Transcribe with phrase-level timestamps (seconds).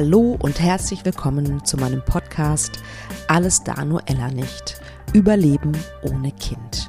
[0.00, 2.78] Hallo und herzlich willkommen zu meinem Podcast
[3.26, 4.80] Alles da nur Ella nicht.
[5.12, 5.72] Überleben
[6.02, 6.88] ohne Kind.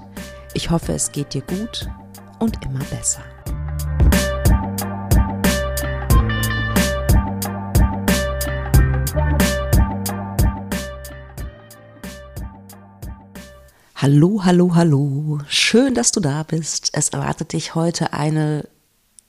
[0.54, 1.90] Ich hoffe, es geht dir gut
[2.38, 3.24] und immer besser.
[13.96, 15.40] Hallo, hallo, hallo.
[15.48, 16.92] Schön, dass du da bist.
[16.94, 18.70] Es erwartet dich heute eine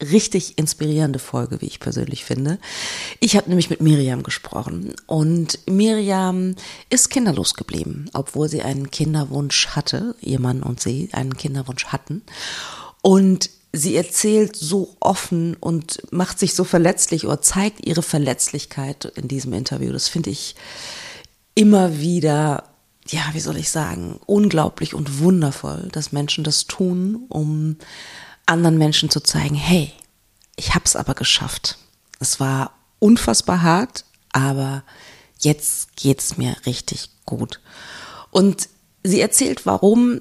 [0.01, 2.59] richtig inspirierende Folge, wie ich persönlich finde.
[3.21, 6.55] Ich habe nämlich mit Miriam gesprochen und Miriam
[6.89, 12.23] ist kinderlos geblieben, obwohl sie einen Kinderwunsch hatte, ihr Mann und sie einen Kinderwunsch hatten.
[13.03, 19.29] Und sie erzählt so offen und macht sich so verletzlich oder zeigt ihre Verletzlichkeit in
[19.29, 19.93] diesem Interview.
[19.93, 20.57] Das finde ich
[21.55, 22.65] immer wieder
[23.09, 27.77] ja, wie soll ich sagen, unglaublich und wundervoll, dass Menschen das tun, um
[28.51, 29.93] anderen Menschen zu zeigen, hey,
[30.57, 31.79] ich hab's aber geschafft.
[32.19, 34.83] Es war unfassbar hart, aber
[35.39, 37.61] jetzt geht's mir richtig gut.
[38.31, 38.69] Und
[39.03, 40.21] sie erzählt, warum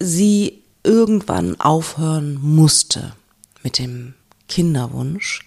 [0.00, 3.14] sie irgendwann aufhören musste
[3.62, 4.14] mit dem
[4.48, 5.44] Kinderwunsch,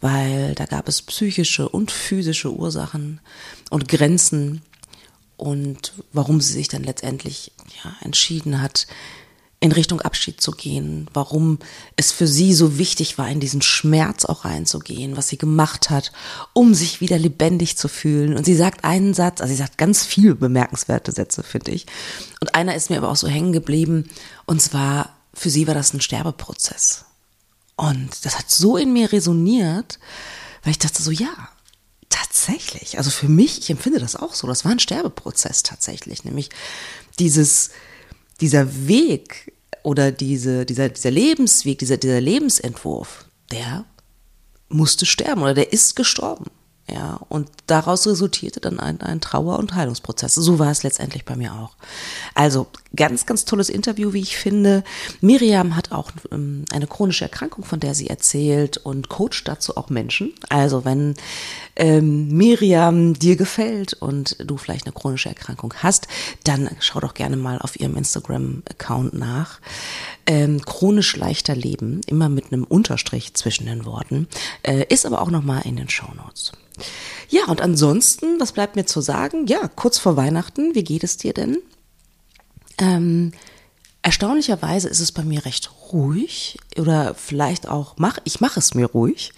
[0.00, 3.20] weil da gab es psychische und physische Ursachen
[3.70, 4.62] und Grenzen
[5.36, 8.86] und warum sie sich dann letztendlich ja, entschieden hat,
[9.64, 11.58] in Richtung Abschied zu gehen, warum
[11.96, 16.12] es für sie so wichtig war, in diesen Schmerz auch reinzugehen, was sie gemacht hat,
[16.52, 18.36] um sich wieder lebendig zu fühlen.
[18.36, 21.86] Und sie sagt einen Satz, also sie sagt ganz viele bemerkenswerte Sätze, finde ich.
[22.42, 24.10] Und einer ist mir aber auch so hängen geblieben,
[24.44, 27.06] und zwar, für sie war das ein Sterbeprozess.
[27.74, 29.98] Und das hat so in mir resoniert,
[30.62, 31.48] weil ich dachte so, ja,
[32.10, 32.98] tatsächlich.
[32.98, 34.46] Also für mich, ich empfinde das auch so.
[34.46, 36.50] Das war ein Sterbeprozess tatsächlich, nämlich
[37.18, 37.70] dieses,
[38.40, 39.53] dieser Weg
[39.84, 43.84] oder diese, dieser, dieser Lebensweg, dieser, dieser Lebensentwurf, der
[44.68, 46.46] musste sterben oder der ist gestorben.
[46.94, 50.34] Ja, und daraus resultierte dann ein, ein Trauer- und Heilungsprozess.
[50.36, 51.72] So war es letztendlich bei mir auch.
[52.34, 54.84] Also ganz, ganz tolles Interview, wie ich finde.
[55.20, 59.90] Miriam hat auch ähm, eine chronische Erkrankung, von der sie erzählt und coacht dazu auch
[59.90, 60.34] Menschen.
[60.50, 61.16] Also wenn
[61.74, 66.06] ähm, Miriam dir gefällt und du vielleicht eine chronische Erkrankung hast,
[66.44, 69.58] dann schau doch gerne mal auf ihrem Instagram-Account nach.
[70.26, 74.28] Ähm, chronisch leichter Leben, immer mit einem Unterstrich zwischen den Worten,
[74.62, 76.52] äh, ist aber auch nochmal in den Show Notes.
[77.28, 79.46] Ja, und ansonsten, was bleibt mir zu sagen?
[79.46, 81.58] Ja, kurz vor Weihnachten, wie geht es dir denn?
[82.78, 83.32] Ähm,
[84.02, 88.86] erstaunlicherweise ist es bei mir recht ruhig oder vielleicht auch mach ich mache es mir
[88.86, 89.32] ruhig.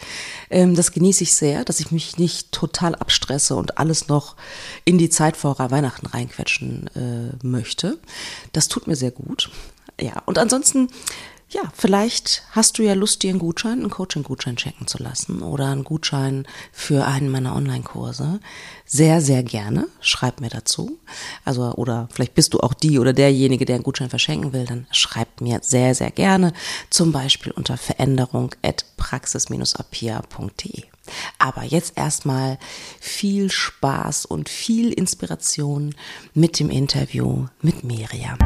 [0.51, 4.37] Ähm, das genieße ich sehr, dass ich mich nicht total abstresse und alles noch
[4.85, 7.99] in die Zeit vor Weihnachten reinquetschen äh, möchte.
[8.53, 9.51] Das tut mir sehr gut.
[10.01, 10.89] Ja, und ansonsten
[11.49, 15.67] ja, vielleicht hast du ja Lust, dir einen Gutschein, einen Coaching-Gutschein schenken zu lassen oder
[15.69, 18.41] einen Gutschein für einen meiner Online-Kurse.
[18.85, 19.87] Sehr, sehr gerne.
[20.01, 20.99] Schreib mir dazu.
[21.45, 24.89] Also, oder vielleicht bist du auch die oder derjenige, der einen Gutschein verschenken will, dann
[24.91, 26.53] schreib mir sehr, sehr gerne.
[26.91, 30.83] Zum Beispiel unter veränderung at praxis-apia.de.
[31.39, 32.59] Aber jetzt erstmal
[32.99, 35.95] viel Spaß und viel Inspiration
[36.35, 38.37] mit dem Interview mit Miriam.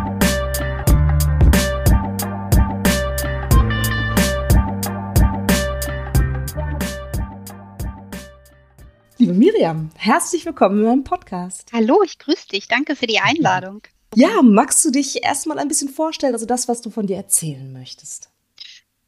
[9.31, 11.71] Liebe Miriam, herzlich willkommen in meinem Podcast.
[11.73, 12.67] Hallo, ich grüße dich.
[12.67, 13.83] Danke für die Einladung.
[14.17, 17.73] Ja, magst du dich erstmal ein bisschen vorstellen, also das, was du von dir erzählen
[17.73, 18.31] möchtest?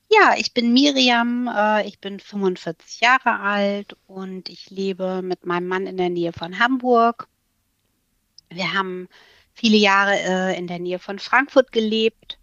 [0.08, 5.66] Ja, ich bin Miriam, äh, ich bin 45 Jahre alt und ich lebe mit meinem
[5.66, 7.26] Mann in der Nähe von Hamburg.
[8.48, 9.08] Wir haben
[9.54, 12.38] viele Jahre äh, in der Nähe von Frankfurt gelebt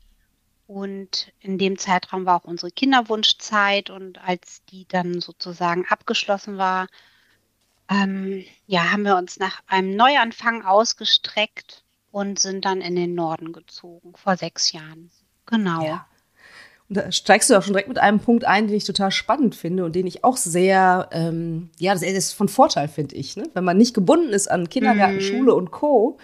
[0.67, 6.87] und in dem Zeitraum war auch unsere Kinderwunschzeit und als die dann sozusagen abgeschlossen war,
[7.89, 13.51] ähm, ja, haben wir uns nach einem Neuanfang ausgestreckt und sind dann in den Norden
[13.51, 15.09] gezogen, vor sechs Jahren.
[15.45, 15.83] Genau.
[15.83, 16.05] Ja.
[16.87, 19.55] Und da steigst du auch schon direkt mit einem Punkt ein, den ich total spannend
[19.55, 23.37] finde und den ich auch sehr, ähm, ja, das ist von Vorteil, finde ich.
[23.37, 23.49] Ne?
[23.53, 25.21] Wenn man nicht gebunden ist an Kindergarten, mhm.
[25.21, 26.17] Schule und Co.,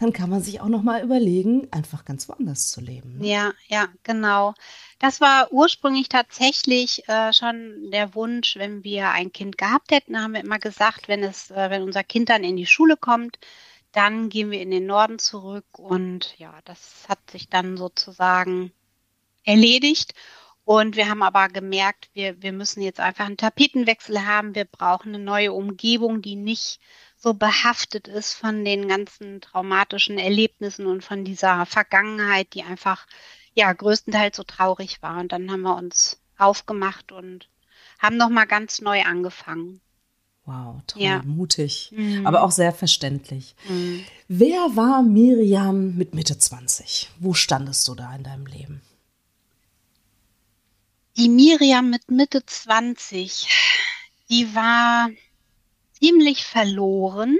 [0.00, 3.18] dann kann man sich auch noch mal überlegen, einfach ganz woanders zu leben.
[3.18, 3.26] Ne?
[3.26, 4.54] Ja, ja, genau.
[4.98, 10.32] Das war ursprünglich tatsächlich äh, schon der Wunsch, wenn wir ein Kind gehabt hätten, haben
[10.32, 13.38] wir immer gesagt, wenn es, äh, wenn unser Kind dann in die Schule kommt,
[13.92, 18.72] dann gehen wir in den Norden zurück und ja, das hat sich dann sozusagen
[19.44, 20.14] erledigt.
[20.64, 24.54] Und wir haben aber gemerkt, wir, wir müssen jetzt einfach einen Tapetenwechsel haben.
[24.54, 26.78] Wir brauchen eine neue Umgebung, die nicht
[27.20, 33.06] so behaftet ist von den ganzen traumatischen Erlebnissen und von dieser Vergangenheit, die einfach
[33.54, 35.20] ja größtenteils so traurig war.
[35.20, 37.48] Und dann haben wir uns aufgemacht und
[37.98, 39.82] haben noch mal ganz neu angefangen.
[40.46, 41.22] Wow, toll, ja.
[41.22, 42.26] mutig, mhm.
[42.26, 43.54] aber auch sehr verständlich.
[43.68, 44.02] Mhm.
[44.26, 47.10] Wer war Miriam mit Mitte 20?
[47.18, 48.80] Wo standest du da in deinem Leben?
[51.18, 53.46] Die Miriam mit Mitte 20,
[54.30, 55.10] die war
[56.00, 57.38] ziemlich verloren.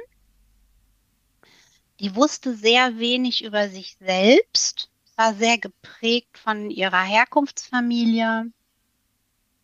[1.98, 8.50] Die wusste sehr wenig über sich selbst, war sehr geprägt von ihrer Herkunftsfamilie,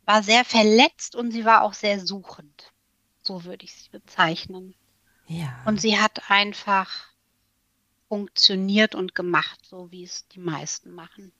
[0.04, 2.72] war sehr verletzt und sie war auch sehr suchend.
[3.22, 4.74] So würde ich sie bezeichnen.
[5.26, 5.62] Ja.
[5.64, 7.08] Und sie hat einfach
[8.08, 11.32] funktioniert und gemacht, so wie es die meisten machen.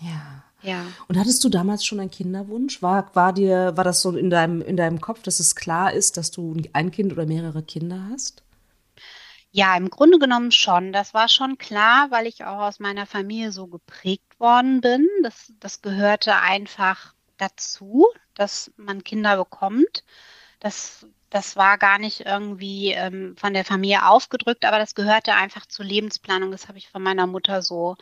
[0.00, 0.44] Ja.
[0.62, 0.86] Ja.
[1.08, 2.80] Und hattest du damals schon einen Kinderwunsch?
[2.80, 6.16] War, war dir, war das so in deinem, in deinem Kopf, dass es klar ist,
[6.16, 8.42] dass du ein Kind oder mehrere Kinder hast?
[9.50, 10.92] Ja, im Grunde genommen schon.
[10.92, 15.06] Das war schon klar, weil ich auch aus meiner Familie so geprägt worden bin.
[15.22, 20.02] Das, das gehörte einfach dazu, dass man Kinder bekommt.
[20.60, 25.66] Das, das war gar nicht irgendwie ähm, von der Familie aufgedrückt, aber das gehörte einfach
[25.66, 26.50] zur Lebensplanung.
[26.50, 27.96] Das habe ich von meiner Mutter so.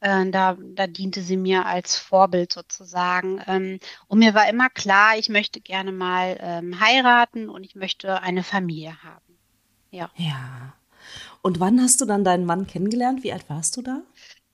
[0.00, 3.40] Äh, da, da diente sie mir als Vorbild sozusagen.
[3.46, 3.78] Ähm,
[4.08, 8.42] und mir war immer klar, ich möchte gerne mal ähm, heiraten und ich möchte eine
[8.42, 9.38] Familie haben.
[9.90, 10.10] Ja.
[10.16, 10.74] Ja.
[11.42, 13.22] Und wann hast du dann deinen Mann kennengelernt?
[13.22, 14.02] Wie alt warst du da?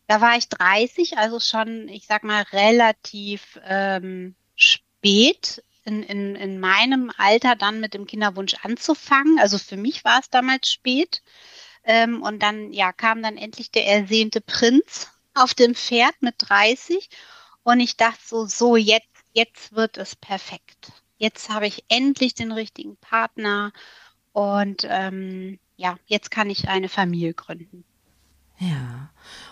[0.06, 6.60] Da war ich 30, also schon, ich sag mal, relativ ähm, spät in, in, in
[6.60, 9.38] meinem Alter dann mit dem Kinderwunsch anzufangen.
[9.38, 11.22] Also für mich war es damals spät.
[11.84, 17.08] Ähm, und dann, ja, kam dann endlich der ersehnte Prinz auf dem Pferd mit 30.
[17.62, 20.92] Und ich dachte so, so jetzt, jetzt wird es perfekt.
[21.18, 23.72] Jetzt habe ich endlich den richtigen Partner.
[24.32, 27.84] Und ähm, ja, jetzt kann ich eine Familie gründen.
[28.58, 29.10] Ja.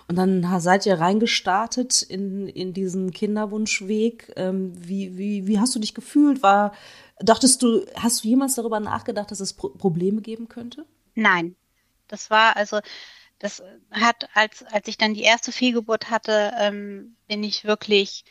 [0.09, 4.33] Und dann seid ihr reingestartet in, in diesen Kinderwunschweg.
[4.37, 6.43] Ähm, wie, wie, wie hast du dich gefühlt?
[6.43, 6.73] War,
[7.19, 10.85] dachtest du, hast du jemals darüber nachgedacht, dass es Pro Probleme geben könnte?
[11.15, 11.57] Nein.
[12.09, 12.81] Das war also,
[13.41, 18.25] das hat, als, als ich dann die erste Fehlgeburt hatte, ähm, bin ich wirklich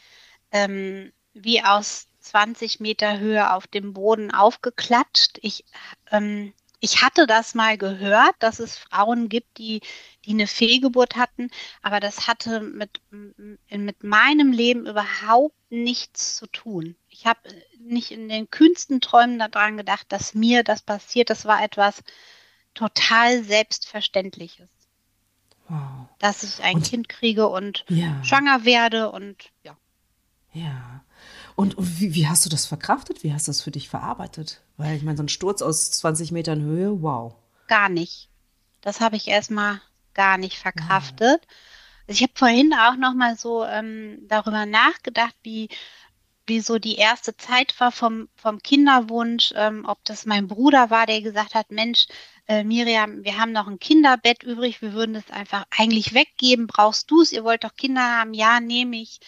[0.51, 5.39] ähm, wie aus 20 Meter Höhe auf dem Boden aufgeklatscht.
[5.41, 5.65] Ich
[6.11, 9.81] ähm, ich hatte das mal gehört, dass es Frauen gibt, die,
[10.25, 11.50] die eine Fehlgeburt hatten,
[11.81, 16.95] aber das hatte mit, mit meinem Leben überhaupt nichts zu tun.
[17.09, 17.41] Ich habe
[17.79, 21.29] nicht in den kühnsten Träumen daran gedacht, dass mir das passiert.
[21.29, 22.01] Das war etwas
[22.73, 24.69] total Selbstverständliches.
[25.69, 26.07] Wow.
[26.18, 28.21] Dass ich ein und, Kind kriege und ja.
[28.24, 29.77] schwanger werde und ja.
[30.51, 31.04] Ja.
[31.56, 33.24] Und, und wie, wie, hast du das verkraftet?
[33.24, 34.62] Wie hast du das für dich verarbeitet?
[34.77, 37.36] Weil ich meine, so ein Sturz aus 20 Metern Höhe, wow.
[37.68, 38.30] Gar nicht.
[38.81, 39.81] Das habe ich erstmal
[40.13, 41.42] gar nicht verkraftet.
[41.42, 41.56] Wow.
[42.07, 45.69] Also ich habe vorhin auch noch mal so ähm, darüber nachgedacht, wie,
[46.49, 51.05] wie so die erste Zeit war vom, vom Kinderwunsch, ähm, ob das mein Bruder war,
[51.05, 52.07] der gesagt hat, Mensch,
[52.47, 56.67] äh, Miriam, wir haben noch ein Kinderbett übrig, wir würden es einfach eigentlich weggeben.
[56.67, 57.31] Brauchst du es?
[57.31, 58.33] Ihr wollt doch Kinder haben?
[58.33, 59.19] Ja, nehme ich.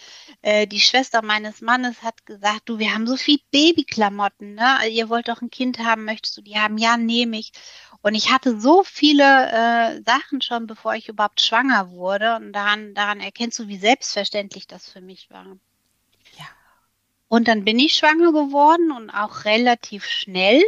[0.42, 4.88] Äh, die Schwester meines Mannes hat gesagt, du, wir haben so viel Babyklamotten, ne?
[4.90, 6.78] Ihr wollt doch ein Kind haben, möchtest du die haben?
[6.78, 7.52] Ja, nehme ich.
[8.02, 12.36] Und ich hatte so viele äh, Sachen schon, bevor ich überhaupt schwanger wurde.
[12.36, 15.46] Und daran, daran erkennst du, wie selbstverständlich das für mich war.
[17.32, 20.62] Und dann bin ich schwanger geworden und auch relativ schnell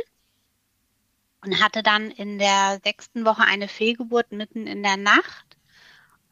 [1.45, 5.59] und hatte dann in der sechsten Woche eine Fehlgeburt mitten in der Nacht.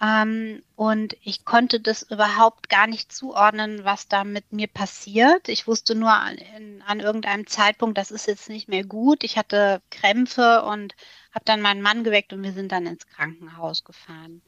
[0.01, 5.51] Ähm, und ich konnte das überhaupt gar nicht zuordnen, was da mit mir passiert.
[5.51, 9.25] Ich wusste nur an, in, an irgendeinem Zeitpunkt, das ist jetzt nicht mehr gut.
[9.25, 10.95] Ich hatte Krämpfe und
[11.35, 14.41] habe dann meinen Mann geweckt und wir sind dann ins Krankenhaus gefahren.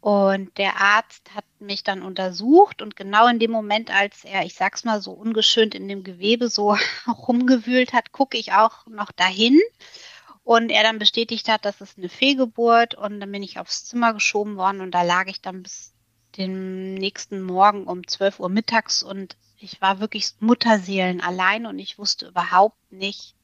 [0.00, 4.54] Und der Arzt hat mich dann untersucht und genau in dem Moment, als er, ich
[4.54, 6.76] sag's mal so ungeschönt in dem Gewebe so
[7.08, 9.60] rumgewühlt hat, gucke ich auch noch dahin.
[10.44, 14.14] Und er dann bestätigt hat, das ist eine Fehlgeburt und dann bin ich aufs Zimmer
[14.14, 15.92] geschoben worden und da lag ich dann bis
[16.36, 21.98] den nächsten Morgen um 12 Uhr mittags und ich war wirklich Mutterseelen allein und ich
[21.98, 23.34] wusste überhaupt nicht,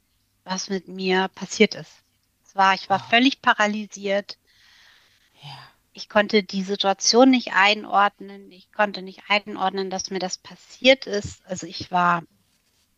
[0.45, 1.91] was mit mir passiert ist.
[2.45, 4.39] Es war, ich war völlig paralysiert.
[5.43, 8.51] Ja ich konnte die Situation nicht einordnen.
[8.51, 11.45] Ich konnte nicht einordnen, dass mir das passiert ist.
[11.47, 12.23] Also ich war,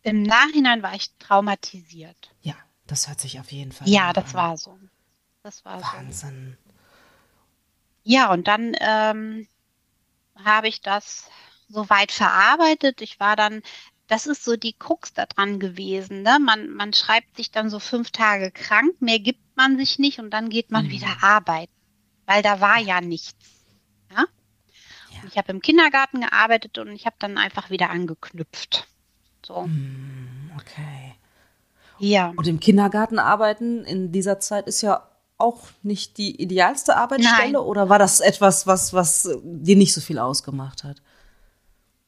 [0.02, 2.30] im Nachhinein war ich traumatisiert.
[2.42, 2.54] Ja,
[2.86, 4.34] das hört sich auf jeden Fall Ja, das an.
[4.34, 4.78] war so.
[5.42, 6.56] Das war Wahnsinn.
[6.64, 6.72] So.
[8.04, 9.48] Ja, und dann ähm,
[10.44, 11.28] habe ich das
[11.68, 13.00] so weit verarbeitet.
[13.00, 13.62] Ich war dann,
[14.06, 16.22] das ist so die Krux daran gewesen.
[16.22, 16.38] Ne?
[16.38, 20.30] Man, man schreibt sich dann so fünf Tage krank, mehr gibt man sich nicht und
[20.30, 20.90] dann geht man mhm.
[20.90, 21.73] wieder arbeiten
[22.26, 23.64] weil da war ja nichts.
[24.10, 24.24] Ja?
[25.10, 25.20] ja.
[25.28, 28.86] Ich habe im Kindergarten gearbeitet und ich habe dann einfach wieder angeknüpft.
[29.44, 29.64] So.
[29.64, 31.14] Hm, okay.
[31.98, 32.32] Ja.
[32.36, 37.56] Und im Kindergarten arbeiten in dieser Zeit ist ja auch nicht die idealste Arbeitsstelle Nein.
[37.56, 41.02] oder war das etwas, was, was dir nicht so viel ausgemacht hat?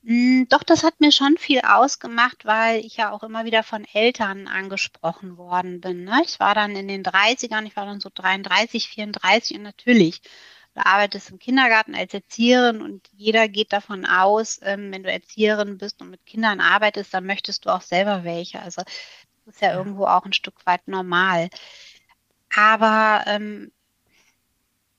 [0.09, 3.85] Mm, Doch, das hat mir schon viel ausgemacht, weil ich ja auch immer wieder von
[3.85, 6.05] Eltern angesprochen worden bin.
[6.05, 6.23] Ne?
[6.25, 10.21] Ich war dann in den 30ern, ich war dann so 33, 34 und natürlich,
[10.75, 15.77] du arbeitest im Kindergarten als Erzieherin und jeder geht davon aus, ähm, wenn du Erzieherin
[15.79, 18.61] bist und mit Kindern arbeitest, dann möchtest du auch selber welche.
[18.61, 18.83] Also
[19.47, 19.79] das ist ja, Ja.
[19.79, 21.49] irgendwo auch ein Stück weit normal.
[22.55, 23.71] Aber ähm,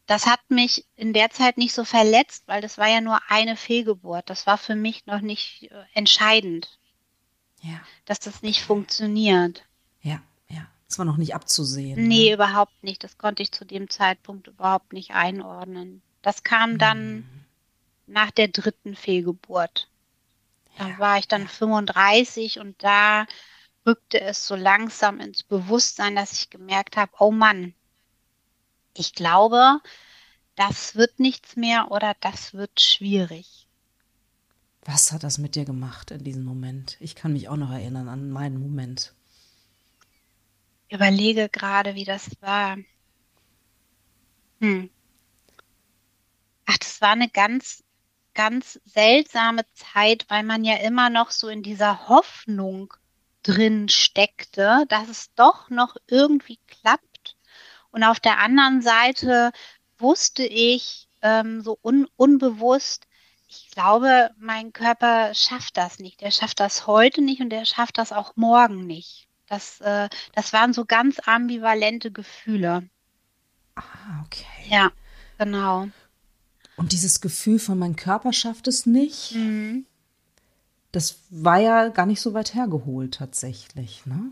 [0.07, 3.55] das hat mich in der Zeit nicht so verletzt, weil das war ja nur eine
[3.57, 4.29] Fehlgeburt.
[4.29, 6.79] Das war für mich noch nicht äh, entscheidend,
[7.61, 9.63] Ja, dass das nicht funktioniert.
[10.01, 10.67] ja, ja.
[10.87, 12.07] Das war noch nicht abzusehen.
[12.07, 12.33] Nee, ne?
[12.33, 13.03] überhaupt nicht.
[13.03, 16.01] Das konnte ich zu dem Zeitpunkt überhaupt nicht einordnen.
[16.21, 17.25] Das kam dann
[18.07, 19.89] nach der dritten Fehlgeburt.
[20.75, 23.27] Da Ja, war ich dann 35 und da
[23.87, 27.75] rückte es so langsam ins Bewusstsein, dass ich gemerkt habe, oh Mann,
[28.97, 29.79] ich glaube,
[30.55, 33.67] das wird nichts mehr oder das wird schwierig.
[34.83, 36.97] Was hat das mit dir gemacht in diesem Moment?
[36.99, 39.13] Ich kann mich auch noch erinnern an meinen Moment.
[40.89, 42.77] Überlege gerade, wie das war.
[44.61, 44.89] Hm.
[46.65, 47.83] Ach, das war eine ganz,
[48.33, 52.93] ganz seltsame Zeit, weil man ja immer noch so in dieser Hoffnung
[53.43, 57.06] drin steckte, dass es doch noch irgendwie klappt.
[57.97, 59.51] Und auf der anderen Seite
[59.97, 63.07] wusste ich ähm, so un unbewusst,
[63.47, 66.21] ich glaube, mein Körper schafft das nicht.
[66.21, 69.27] Der schafft das heute nicht und der schafft das auch morgen nicht.
[69.47, 72.87] Das, äh, das waren so ganz ambivalente Gefühle.
[73.73, 73.81] Ah,
[74.27, 74.45] okay.
[74.69, 74.91] Ja,
[75.39, 75.87] genau.
[76.75, 79.87] Und dieses Gefühl von mein Körper schafft es nicht, Mhm.
[80.91, 84.29] das war ja gar nicht so weit hergeholt tatsächlich, ne?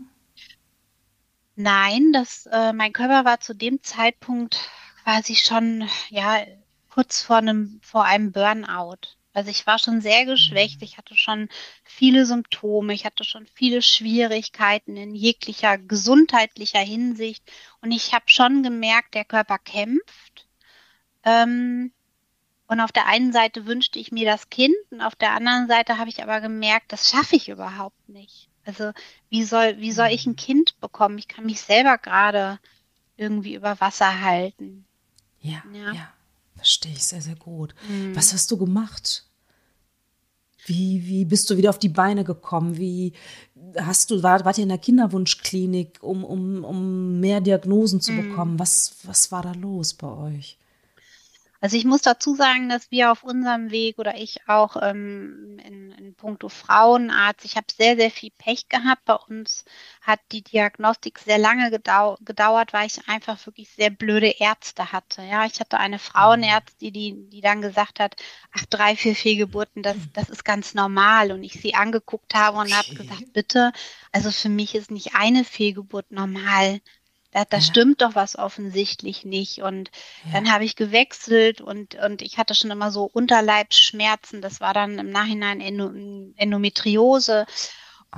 [1.56, 4.70] Nein, das, äh, mein Körper war zu dem Zeitpunkt
[5.02, 6.44] quasi schon, ja,
[6.90, 8.98] kurz vor einem, vor einem Burnout.
[9.32, 11.48] Also ich war schon sehr geschwächt, ich hatte schon
[11.84, 17.42] viele Symptome, ich hatte schon viele Schwierigkeiten in jeglicher gesundheitlicher Hinsicht
[17.82, 20.46] und ich habe schon gemerkt, der Körper kämpft.
[21.24, 21.92] Ähm,
[22.66, 25.98] und auf der einen Seite wünschte ich mir das Kind und auf der anderen Seite
[25.98, 28.48] habe ich aber gemerkt, das schaffe ich überhaupt nicht.
[28.66, 28.92] Also
[29.30, 31.16] wie soll, wie soll ich ein Kind bekommen?
[31.18, 32.58] Ich kann mich selber gerade
[33.16, 34.84] irgendwie über Wasser halten.
[35.40, 35.92] Ja, Ja.
[35.92, 36.12] ja,
[36.56, 37.74] verstehe ich sehr, sehr gut.
[37.88, 38.14] Mhm.
[38.14, 39.24] Was hast du gemacht?
[40.64, 42.76] Wie, wie bist du wieder auf die Beine gekommen?
[42.76, 43.12] Wie
[43.76, 48.28] hast du, war, wart ihr in der Kinderwunschklinik, um, um, um mehr Diagnosen zu Mhm.
[48.28, 48.58] bekommen?
[48.58, 50.58] Was, was war da los bei euch?
[51.60, 55.90] Also ich muss dazu sagen, dass wir auf unserem Weg oder ich auch ähm, in,
[55.92, 59.04] in puncto Frauenarzt, ich habe sehr, sehr viel Pech gehabt.
[59.04, 59.64] Bei uns
[60.02, 65.22] hat die Diagnostik sehr lange gedau gedauert, weil ich einfach wirklich sehr blöde Ärzte hatte.
[65.22, 68.16] Ja, ich hatte eine Frauenärztin, die, die dann gesagt hat,
[68.52, 71.32] ach, drei, vier Fehlgeburten, das, das ist ganz normal.
[71.32, 72.94] Und ich sie angeguckt habe und habe Okay.
[72.94, 73.72] gesagt, bitte,
[74.12, 76.80] also für mich ist nicht eine Fehlgeburt normal.
[77.36, 77.62] Da, da Ja.
[77.62, 79.58] stimmt doch was offensichtlich nicht.
[79.60, 79.90] Und
[80.32, 84.40] dann habe ich gewechselt und, und ich hatte schon immer so Unterleibsschmerzen.
[84.40, 85.92] Das war dann im Nachhinein Endo,
[86.36, 87.44] Endometriose.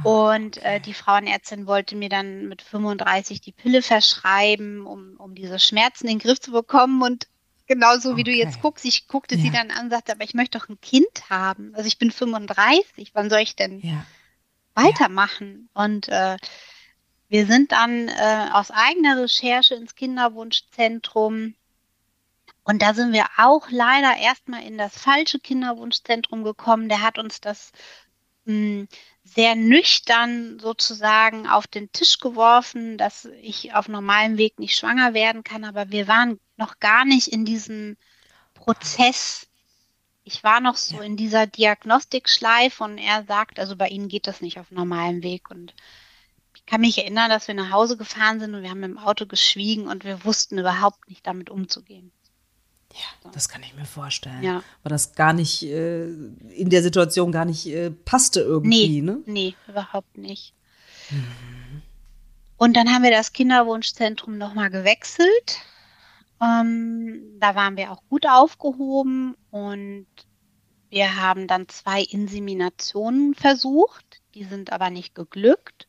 [0.05, 5.59] Und äh, die Frauenärztin wollte mir dann mit 35 die Pille verschreiben, um, um diese
[5.59, 7.03] Schmerzen in den Griff zu bekommen.
[7.03, 7.27] Und
[7.67, 9.55] genauso wie du jetzt guckst, ich guckte sie Ja.
[9.55, 11.75] dann an und sagte, aber ich möchte doch ein Kind haben.
[11.75, 14.07] Also ich bin 35, wann soll ich denn Ja,
[14.75, 15.69] weitermachen?
[15.75, 16.37] Und äh,
[17.29, 21.55] wir sind dann äh, aus eigener Recherche ins Kinderwunschzentrum.
[22.65, 26.89] Und da sind wir auch leider erstmal in das falsche Kinderwunschzentrum gekommen.
[26.89, 27.73] Der hat uns das
[28.45, 28.87] mh,
[29.25, 35.45] sehr nüchtern sozusagen auf den Tisch geworfen, dass ich auf normalem Weg nicht schwanger werden
[35.45, 35.65] kann.
[35.65, 37.97] Aber wir waren noch gar nicht in diesem
[38.55, 39.47] Prozess.
[40.25, 44.41] Ich war noch so in dieser Diagnostikschleife und er sagt, also bei Ihnen geht das
[44.41, 45.51] nicht auf normalem Weg.
[45.51, 45.75] Und
[46.69, 49.89] kann mich erinnern, dass wir nach Hause gefahren sind und wir haben im Auto geschwiegen
[49.89, 52.13] und wir wussten überhaupt nicht damit umzugehen.
[52.93, 54.43] ja, das kann ich mir vorstellen.
[54.43, 54.63] Ja.
[54.83, 59.23] Weil das gar nicht, äh, in der Situation gar nicht äh, passte irgendwie, Nee, ne?
[59.27, 60.55] nee, überhaupt nicht.
[62.57, 65.61] Und dann haben wir das Kinderwunschzentrum nochmal gewechselt.
[66.41, 70.07] Ähm, da waren wir auch gut aufgehoben und
[70.91, 74.21] wir haben dann zwei Inseminationen versucht.
[74.35, 75.88] Die sind aber nicht geglückt.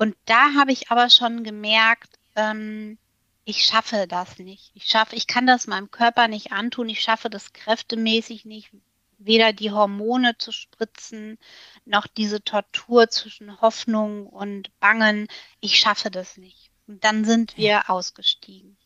[0.00, 2.96] Und da habe ich aber schon gemerkt, ähm,
[3.44, 4.70] ich schaffe das nicht.
[4.72, 6.88] Ich schaffe, ich kann das meinem Körper nicht antun.
[6.88, 8.70] Ich schaffe das kräftemäßig nicht,
[9.18, 11.38] weder die Hormone zu spritzen,
[11.84, 15.28] noch diese Tortur zwischen Hoffnung und Bangen.
[15.60, 16.70] Ich schaffe das nicht.
[16.86, 17.88] Und dann sind wir ja.
[17.88, 18.78] ausgestiegen.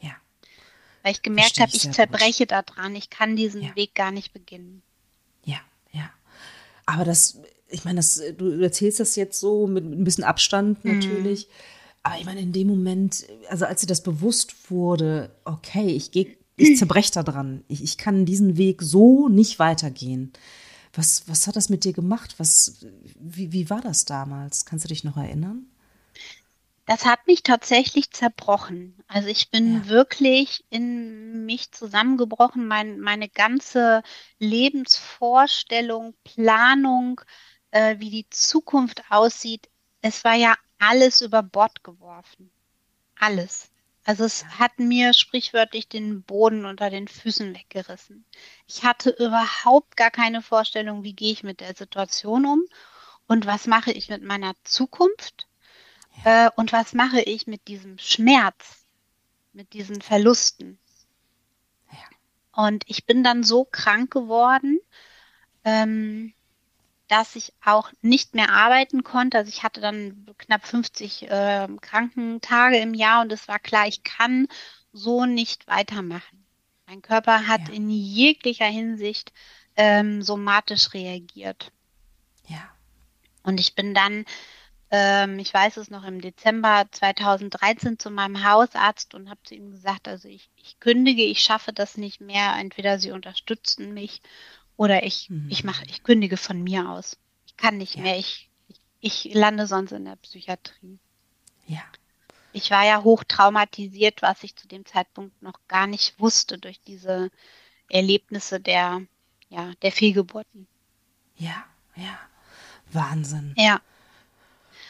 [0.00, 0.14] Ja.
[1.02, 2.52] Weil ich gemerkt habe, ich zerbreche gut.
[2.52, 2.94] daran.
[2.94, 3.74] Ich kann diesen ja.
[3.74, 4.82] Weg gar nicht beginnen.
[5.46, 5.60] Ja,
[5.92, 6.10] ja.
[6.84, 7.38] Aber das,
[7.72, 10.94] ich meine, das, du erzählst das jetzt so mit, mit ein bisschen Abstand mhm.
[10.94, 11.48] natürlich.
[11.48, 11.52] Mhm.
[12.04, 16.36] Aber ich meine, in dem Moment, also als dir das bewusst wurde, okay, ich gehe,
[16.56, 17.64] ich zerbreche da dran.
[17.68, 20.32] Ich, ich kann diesen Weg so nicht weitergehen.
[20.94, 22.34] Was, was hat das mit dir gemacht?
[22.38, 22.84] Was,
[23.18, 24.66] wie, wie war das damals?
[24.66, 25.66] Kannst du dich noch erinnern?
[26.86, 28.98] Das hat mich tatsächlich zerbrochen.
[29.06, 29.88] Also ich bin ja.
[29.88, 32.66] wirklich in mich zusammengebrochen.
[32.66, 34.02] Mein, meine ganze
[34.40, 37.20] Lebensvorstellung, Planung,
[37.72, 39.68] äh, wie die Zukunft aussieht,
[40.00, 42.50] es war ja alles über Bord geworfen.
[43.18, 43.70] Alles.
[44.04, 48.24] Also es hat mir sprichwörtlich den Boden unter den Füßen weggerissen.
[48.66, 52.64] Ich hatte überhaupt gar keine Vorstellung, wie gehe ich mit der Situation um
[53.28, 55.46] und was mache ich mit meiner Zukunft
[56.24, 56.46] ja.
[56.46, 58.84] äh, und was mache ich mit diesem Schmerz,
[59.52, 60.80] mit diesen Verlusten.
[61.92, 62.64] Ja.
[62.64, 64.80] Und ich bin dann so krank geworden,
[65.64, 66.34] ähm,
[67.12, 69.36] dass ich auch nicht mehr arbeiten konnte.
[69.36, 74.02] Also ich hatte dann knapp 50 äh, Krankentage im Jahr und es war klar, ich
[74.02, 74.48] kann
[74.94, 76.46] so nicht weitermachen.
[76.86, 77.74] Mein Körper hat ja.
[77.74, 79.30] in jeglicher Hinsicht
[79.76, 81.70] ähm, somatisch reagiert.
[82.48, 82.66] Ja.
[83.42, 84.24] Und ich bin dann,
[84.90, 89.70] ähm, ich weiß es noch, im Dezember 2013 zu meinem Hausarzt und habe zu ihm
[89.70, 92.54] gesagt, also ich, ich kündige, ich schaffe das nicht mehr.
[92.58, 94.22] Entweder Sie unterstützen mich
[94.76, 95.48] oder ich, mhm.
[95.50, 97.16] ich mache, ich kündige von mir aus.
[97.46, 98.02] Ich kann nicht ja.
[98.02, 98.18] mehr.
[98.18, 98.48] Ich,
[99.00, 100.98] ich, ich lande sonst in der Psychiatrie.
[101.66, 101.82] Ja.
[102.52, 106.80] Ich war ja hoch traumatisiert, was ich zu dem Zeitpunkt noch gar nicht wusste durch
[106.82, 107.30] diese
[107.88, 109.02] Erlebnisse der,
[109.48, 110.66] ja, der Fehlgeburten.
[111.36, 111.64] Ja,
[111.96, 112.18] ja.
[112.92, 113.54] Wahnsinn.
[113.56, 113.80] Ja.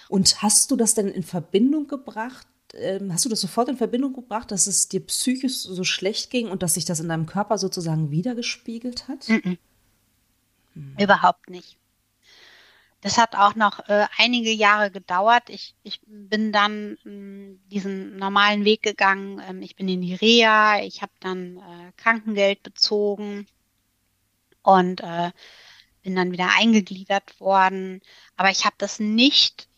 [0.09, 2.46] Und hast du das denn in Verbindung gebracht?
[2.74, 6.48] Ähm, hast du das sofort in Verbindung gebracht, dass es dir psychisch so schlecht ging
[6.48, 9.28] und dass sich das in deinem Körper sozusagen wiedergespiegelt hat?
[9.28, 9.59] Mm -mm.
[10.74, 10.96] Mhm.
[10.98, 11.78] Überhaupt nicht.
[13.02, 15.48] Das hat auch noch äh, einige Jahre gedauert.
[15.48, 19.42] Ich, ich bin dann mh, hm, diesen normalen Weg gegangen.
[19.44, 23.48] Ähm, ich bin in die Reha, ich habe dann äh, Krankengeld bezogen
[24.62, 25.32] und äh,
[26.02, 28.00] bin dann wieder eingegliedert worden.
[28.37, 29.68] Aber ich habe das nicht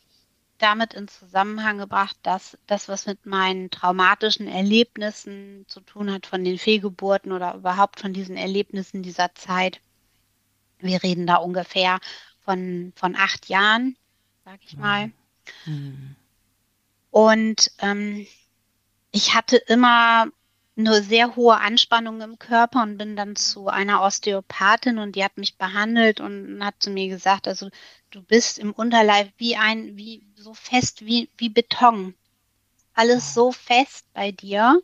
[0.58, 6.44] damit in Zusammenhang gebracht, dass das, was mit meinen traumatischen Erlebnissen zu tun hat, von
[6.44, 9.80] den Fehlgeburten oder überhaupt von diesen Erlebnissen dieser Zeit,
[10.78, 11.98] wir reden da ungefähr
[12.44, 13.96] von, von acht Jahren,
[14.44, 15.10] sag ich mal.
[15.66, 16.16] Mhm.
[17.10, 18.26] Und ähm,
[19.12, 20.26] ich hatte immer
[20.76, 25.38] nur sehr hohe Anspannung im Körper und bin dann zu einer Osteopathin und die hat
[25.38, 27.70] mich behandelt und hat zu mir gesagt, also
[28.10, 32.14] du bist im Unterleib wie ein, wie so fest wie, wie Beton.
[32.94, 34.80] Alles so fest bei dir.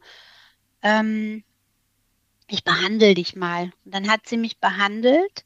[0.82, 1.42] Ähm,
[2.46, 3.72] ich behandle dich mal.
[3.84, 5.44] Und dann hat sie mich behandelt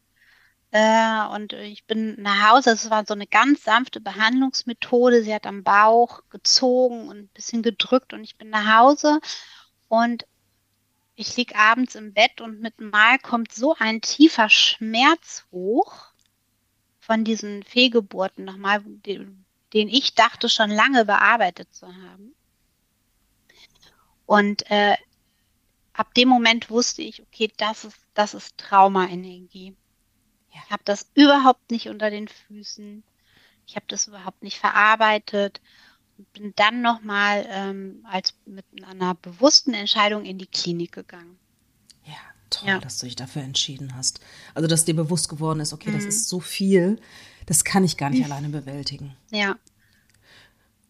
[0.75, 2.71] äh, und ich bin nach Hause.
[2.71, 5.23] Es war so eine ganz sanfte Behandlungsmethode.
[5.23, 9.21] Sie hat am Bauch gezogen und ein bisschen gedrückt und ich bin nach Hause
[9.87, 10.27] und
[11.15, 16.07] ich lieg abends im Bett und mit Mal kommt so ein tiefer Schmerz hoch
[16.99, 22.35] von diesen Fehlgeburten nochmal, den, den ich dachte schon lange bearbeitet zu haben.
[24.27, 24.97] Und äh,
[25.93, 29.77] ab dem Moment wusste ich, okay, das ist, das ist Traumaenergie.
[30.55, 33.03] Ich habe das überhaupt nicht unter den Füßen.
[33.67, 35.61] Ich habe das überhaupt nicht verarbeitet
[36.17, 41.39] und bin dann nochmal ähm, als mit einer bewussten Entscheidung in die Klinik gegangen.
[42.05, 42.15] Ja,
[42.51, 42.79] toll, ja.
[42.79, 44.21] dass du dich dafür entschieden hast.
[44.55, 45.95] Also, dass dir bewusst geworden ist, okay, mhm.
[45.95, 47.01] das ist so viel,
[47.47, 48.33] das kann ich gar nicht mhm.
[48.33, 49.17] alleine bewältigen.
[49.31, 49.57] Ja,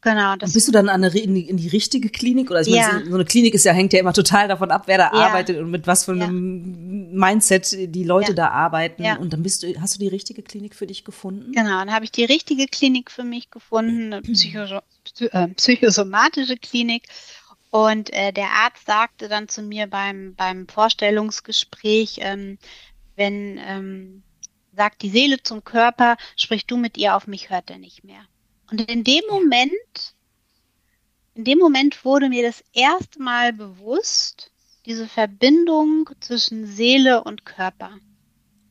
[0.05, 0.37] Genau.
[0.37, 2.51] Das bist du dann an eine, in, die, in die richtige Klinik?
[2.51, 2.93] Oder ja.
[2.93, 5.27] meine, so eine Klinik ist ja, hängt ja immer total davon ab, wer da ja.
[5.27, 7.29] arbeitet und mit was für einem ja.
[7.29, 9.05] Mindset die Leute da arbeiten.
[9.19, 11.53] Und dann bist du, hast du die richtige Klinik für dich gefunden?
[11.53, 14.81] Genau, dann habe ich die richtige Klinik für mich gefunden, eine Psycho
[15.21, 17.05] äh, psychosomatische Klinik.
[17.71, 22.59] Und äh, der Arzt sagte dann zu mir beim, beim Vorstellungsgespräch, ähm,
[23.17, 24.23] wenn ähm,
[24.77, 28.27] sagt die Seele zum Körper, sprich du mit ihr auf mich, hört er nicht mehr.
[28.71, 30.15] Und in dem Moment,
[31.35, 34.51] in dem Moment wurde mir das erste Mal bewusst,
[34.87, 37.99] diese Verbindung zwischen Seele und Körper.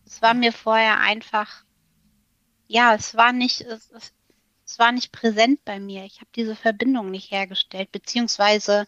[0.06, 1.64] Es war mir vorher einfach,
[2.68, 4.14] ja, es war nicht, es, es,
[4.66, 6.06] es war nicht präsent bei mir.
[6.06, 8.86] Ich habe diese Verbindung nicht hergestellt, beziehungsweise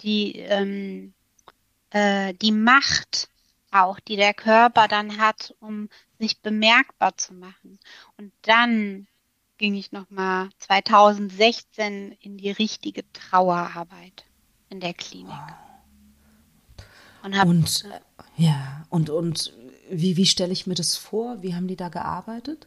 [0.00, 1.14] die, ähm,
[1.90, 3.28] äh, die Macht
[3.72, 7.78] auch, die der Körper dann hat, um sich bemerkbar zu machen.
[8.16, 9.08] Und dann
[9.62, 14.24] ging ich nochmal 2016 in die richtige Trauerarbeit
[14.70, 15.32] in der Klinik.
[17.22, 17.84] Und, hab, und
[18.36, 19.52] ja, und, und
[19.88, 21.42] wie, wie stelle ich mir das vor?
[21.42, 22.66] Wie haben die da gearbeitet?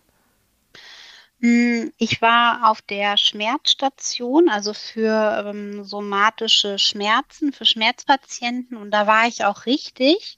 [1.41, 9.05] Hm, ich war auf der Schmerzstation, also für ähm, somatische Schmerzen, für Schmerzpatienten und da
[9.05, 10.38] war ich auch richtig.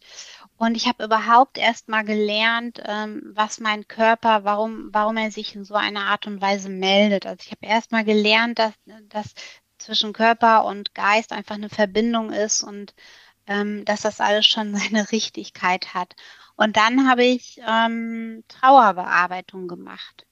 [0.58, 5.56] Und ich habe überhaupt erst mal gelernt, ähm, was mein Körper, warum, warum er sich
[5.56, 7.28] in so einer Art und Weise meldet.
[7.28, 8.74] Also ich habe erst mal gelernt, dass,
[9.10, 9.34] dass
[9.78, 12.96] zwischen Körper und Geist einfach eine Verbindung ist und
[13.46, 16.16] ähm, dass das alles schon seine Richtigkeit hat.
[16.56, 20.26] Und dann habe ich ähm, Trauerbearbeitung gemacht.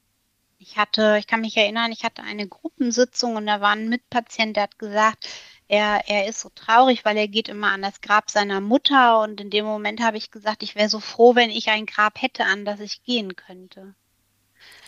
[0.58, 4.56] Ich hatte, ich kann mich erinnern, ich hatte eine Gruppensitzung und da war ein Mitpatient,
[4.56, 5.28] der hat gesagt,
[5.68, 9.40] er, er ist so traurig, weil er geht immer an das Grab seiner Mutter und
[9.40, 12.44] in dem Moment habe ich gesagt, ich wäre so froh, wenn ich ein Grab hätte,
[12.44, 13.94] an das ich gehen könnte.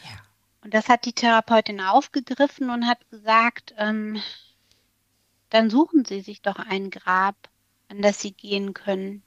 [0.05, 0.19] Ja.
[0.63, 4.23] Und das hat die Therapeutin aufgegriffen und hat gesagt, ähm,
[5.51, 7.37] dann suchen Sie sich doch ein Grab,
[7.89, 9.23] an das Sie gehen können.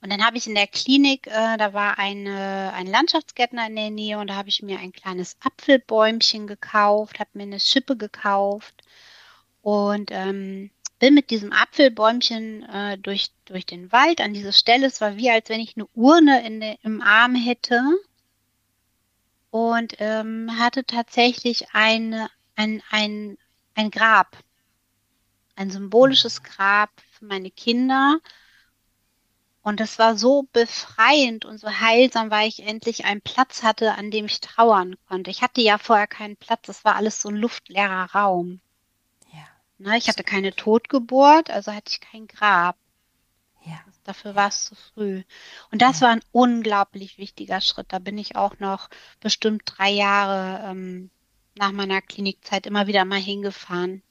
[0.00, 3.90] Und dann habe ich in der Klinik, äh, da war eine, ein Landschaftsgärtner in der
[3.90, 8.81] Nähe und da habe ich mir ein kleines Apfelbäumchen gekauft, habe mir eine Schippe gekauft
[9.62, 14.86] und ähm, bin mit diesem Apfelbäumchen äh, durch, durch den Wald an diese Stelle.
[14.86, 17.82] Es war wie, als wenn ich eine Urne in de, im Arm hätte
[19.50, 23.38] und ähm, hatte tatsächlich eine, ein, ein,
[23.74, 24.36] ein Grab,
[25.56, 28.20] ein symbolisches Grab für meine Kinder
[29.62, 34.10] und es war so befreiend und so heilsam, weil ich endlich einen Platz hatte, an
[34.10, 35.30] dem ich trauern konnte.
[35.30, 38.60] Ich hatte ja vorher keinen Platz, es war alles so ein luftleerer Raum.
[39.82, 42.76] Ne, ich hatte keine Totgeburt, also hatte ich kein Grab.
[43.64, 43.80] Ja.
[44.04, 45.22] Dafür war es zu früh.
[45.70, 46.06] Und das ja.
[46.06, 47.86] war ein unglaublich wichtiger Schritt.
[47.90, 48.88] Da bin ich auch noch
[49.20, 51.10] bestimmt drei Jahre ähm,
[51.56, 54.02] nach meiner Klinikzeit immer wieder mal hingefahren.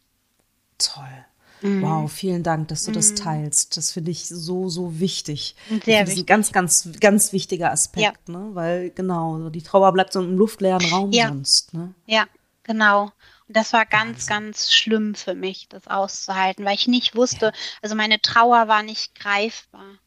[0.78, 1.26] Toll.
[1.62, 1.84] Mhm.
[1.84, 3.16] Wow, vielen Dank, dass du das mhm.
[3.18, 3.78] teilst.
[3.78, 5.56] Das finde ich so, so wichtig.
[5.86, 8.34] Sehr das ist ein ganz, ganz, ganz wichtiger Aspekt, ja.
[8.34, 8.50] ne?
[8.54, 11.30] Weil genau, die Trauer bleibt so im luftleeren Raum ja.
[11.30, 11.74] sonst.
[11.74, 11.94] Ne?
[12.08, 12.26] Ja,
[12.64, 13.12] genau.
[13.54, 14.30] Das war ganz, Wahnsinn.
[14.30, 17.54] ganz schlimm für mich, das auszuhalten, weil ich nicht wusste, ja.
[17.82, 19.98] also meine Trauer war nicht greifbar.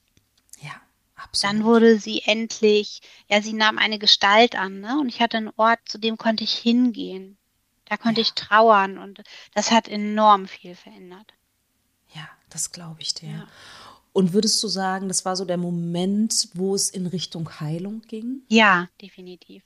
[0.61, 0.73] Ja,
[1.17, 1.55] absolut.
[1.55, 4.99] Dann wurde sie endlich, ja, sie nahm eine Gestalt an, ne?
[4.99, 7.37] Und ich hatte einen Ort, zu dem konnte ich hingehen.
[7.87, 8.27] Da konnte ja.
[8.27, 9.23] ich trauern und
[9.55, 11.35] das hat enorm viel verändert.
[12.15, 13.31] Ja, das glaube ich dir.
[13.31, 13.49] Ja.
[14.15, 18.43] Und würdest du sagen, das war so der Moment, wo es in Richtung Heilung ging?
[18.49, 19.65] Ja, definitiv.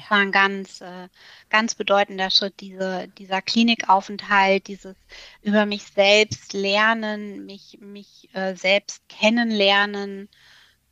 [0.00, 1.08] Das war ein ganz, äh,
[1.48, 4.96] ganz bedeutender Schritt, diese, dieser Klinikaufenthalt, dieses
[5.42, 10.28] über mich selbst lernen, mich, mich äh, selbst kennenlernen,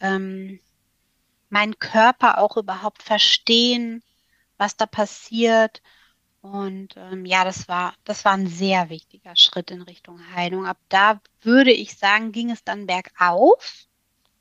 [0.00, 0.60] ähm,
[1.48, 4.02] meinen Körper auch überhaupt verstehen,
[4.56, 5.82] was da passiert
[6.44, 10.66] und ähm, ja, das war, das war ein sehr wichtiger Schritt in Richtung Heilung.
[10.66, 13.86] Ab da würde ich sagen, ging es dann bergauf.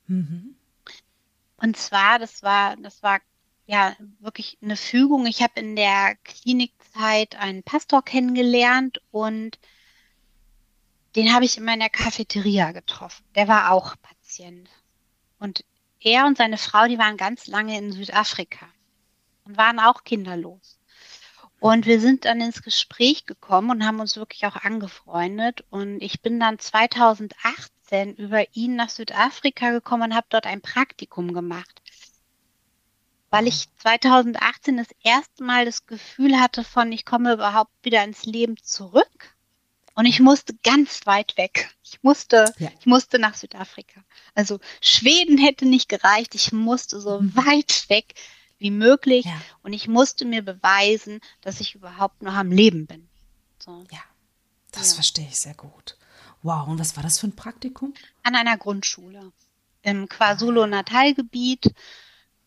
[0.08, 0.58] Mhm.
[1.56, 3.22] Und zwar, das war, das war
[3.66, 5.26] ja wirklich eine Fügung.
[5.26, 9.58] Ich habe in der Klinikzeit einen Pastor kennengelernt und
[11.16, 13.24] den habe ich immer in der Cafeteria getroffen.
[13.36, 14.70] Der war auch Patient.
[15.40, 15.64] Und
[16.00, 18.68] er und seine Frau, die waren ganz lange in Südafrika
[19.46, 20.80] und waren auch kinderlos.
[21.60, 25.64] Und wir sind dann ins Gespräch gekommen und haben uns wirklich auch angefreundet.
[25.70, 31.34] Und ich bin dann 2018 über ihn nach Südafrika gekommen und habe dort ein Praktikum
[31.34, 31.82] gemacht.
[33.34, 38.26] Weil ich 2018 das erste Mal das Gefühl hatte von, ich komme überhaupt wieder ins
[38.26, 39.36] Leben zurück.
[39.96, 41.74] Und ich musste ganz weit weg.
[41.84, 42.70] Ich musste, ja.
[42.80, 44.04] ich musste nach Südafrika.
[44.36, 46.36] Also Schweden hätte nicht gereicht.
[46.36, 47.36] Ich musste so mhm.
[47.36, 48.14] weit weg
[48.60, 49.26] wie möglich.
[49.26, 49.42] Ja.
[49.64, 53.10] Und ich musste mir beweisen, dass ich überhaupt noch am Leben bin.
[53.58, 53.84] So.
[53.90, 54.04] Ja,
[54.72, 54.94] das ja.
[54.94, 55.98] verstehe ich sehr gut.
[56.44, 57.96] Wow, und was war das für ein Praktikum?
[58.22, 59.32] An einer Grundschule
[59.82, 61.74] im KwaZulu-Natal-Gebiet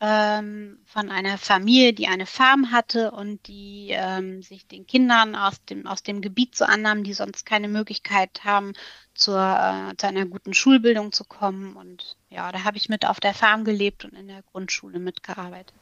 [0.00, 5.64] ähm, von einer Familie, die eine Farm hatte und die ähm, sich den Kindern aus
[5.64, 8.74] dem, aus dem Gebiet so annahmen, die sonst keine Möglichkeit haben,
[9.14, 11.76] zur, äh, zu einer guten Schulbildung zu kommen.
[11.76, 15.74] Und ja, da habe ich mit auf der Farm gelebt und in der Grundschule mitgearbeitet.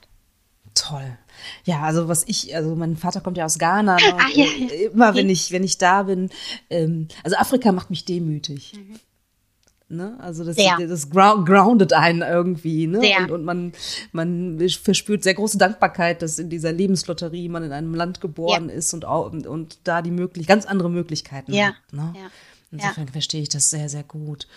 [0.75, 1.19] Toll.
[1.65, 3.97] Ja, also was ich, also mein Vater kommt ja aus Ghana.
[3.97, 4.17] Ne?
[4.17, 4.91] Ach, ja, ja.
[4.93, 6.31] Immer wenn ich, wenn ich da bin,
[6.71, 8.75] ähm, also Afrika macht mich demütig.
[8.77, 9.01] Mhm.
[9.89, 10.17] Ne?
[10.19, 10.79] Also das, sehr.
[10.79, 13.01] das groundet einen irgendwie, ne?
[13.01, 13.19] Sehr.
[13.21, 13.73] Und, und man,
[14.13, 18.75] man verspürt sehr große Dankbarkeit, dass in dieser Lebenslotterie man in einem Land geboren ja.
[18.75, 21.67] ist und, und, und da die möglich, ganz andere Möglichkeiten ja.
[21.67, 21.75] hat.
[21.93, 22.15] Ne?
[22.17, 22.31] Ja.
[22.73, 24.49] Insofern verstehe ich das sehr, sehr gut.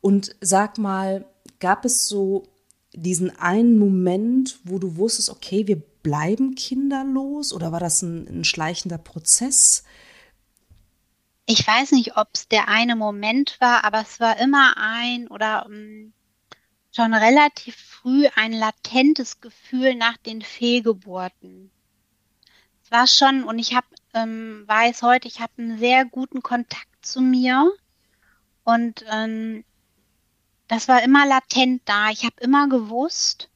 [0.00, 1.24] Und sag mal,
[1.58, 2.44] gab es so
[2.92, 8.44] diesen einen Moment, wo du wusstest, okay, wir bleiben kinderlos oder war das ein, ein
[8.44, 9.84] schleichender Prozess?
[11.46, 15.66] Ich weiß nicht, ob es der eine Moment war, aber es war immer ein oder
[15.66, 16.14] ähm,
[16.90, 21.70] schon relativ früh ein latentes Gefühl nach den Fehlgeburten.
[22.82, 26.88] Es war schon, und ich habe, ähm, weiß heute, ich habe einen sehr guten Kontakt
[27.02, 27.70] zu mir
[28.64, 29.64] und ähm,
[30.68, 32.08] das war immer latent da.
[32.08, 33.50] Ich habe immer gewusst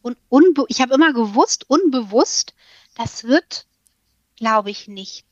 [0.00, 2.54] und unbe ich habe immer gewusst, unbewusst,
[2.94, 3.66] das wird,
[4.36, 5.25] glaube ich, nicht.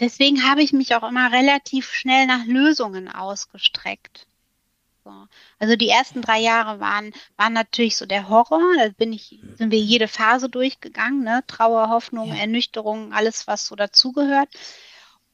[0.00, 4.26] Deswegen habe ich mich auch immer relativ schnell nach Lösungen ausgestreckt.
[5.04, 5.12] So.
[5.58, 8.62] Also die ersten drei Jahre waren, waren natürlich so der Horror.
[8.78, 11.42] Da bin ich, sind wir jede Phase durchgegangen, ne?
[11.46, 12.36] Trauer, Hoffnung, ja.
[12.36, 14.48] Ernüchterung, alles, was so dazugehört.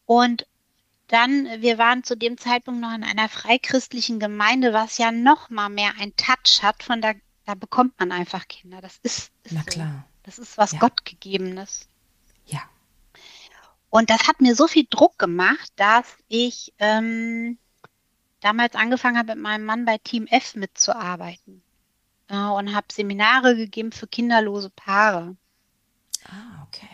[0.06, 0.46] Und
[1.08, 5.68] dann, wir waren zu dem Zeitpunkt noch in einer freichristlichen Gemeinde, was ja noch mal
[5.68, 7.12] mehr ein Touch hat von da,
[7.46, 8.80] da bekommt man einfach Kinder.
[8.80, 10.06] Das ist, ist Na klar.
[10.06, 10.22] So.
[10.24, 10.78] Das ist was ja.
[10.78, 11.88] Gottgegebenes.
[12.46, 12.62] Ja.
[13.90, 17.58] Und das hat mir so viel Druck gemacht, dass ich ähm,
[18.40, 21.62] damals angefangen habe, mit meinem Mann bei Team F mitzuarbeiten
[22.28, 25.36] äh, und habe Seminare gegeben für kinderlose Paare.
[26.26, 26.88] Ah, okay.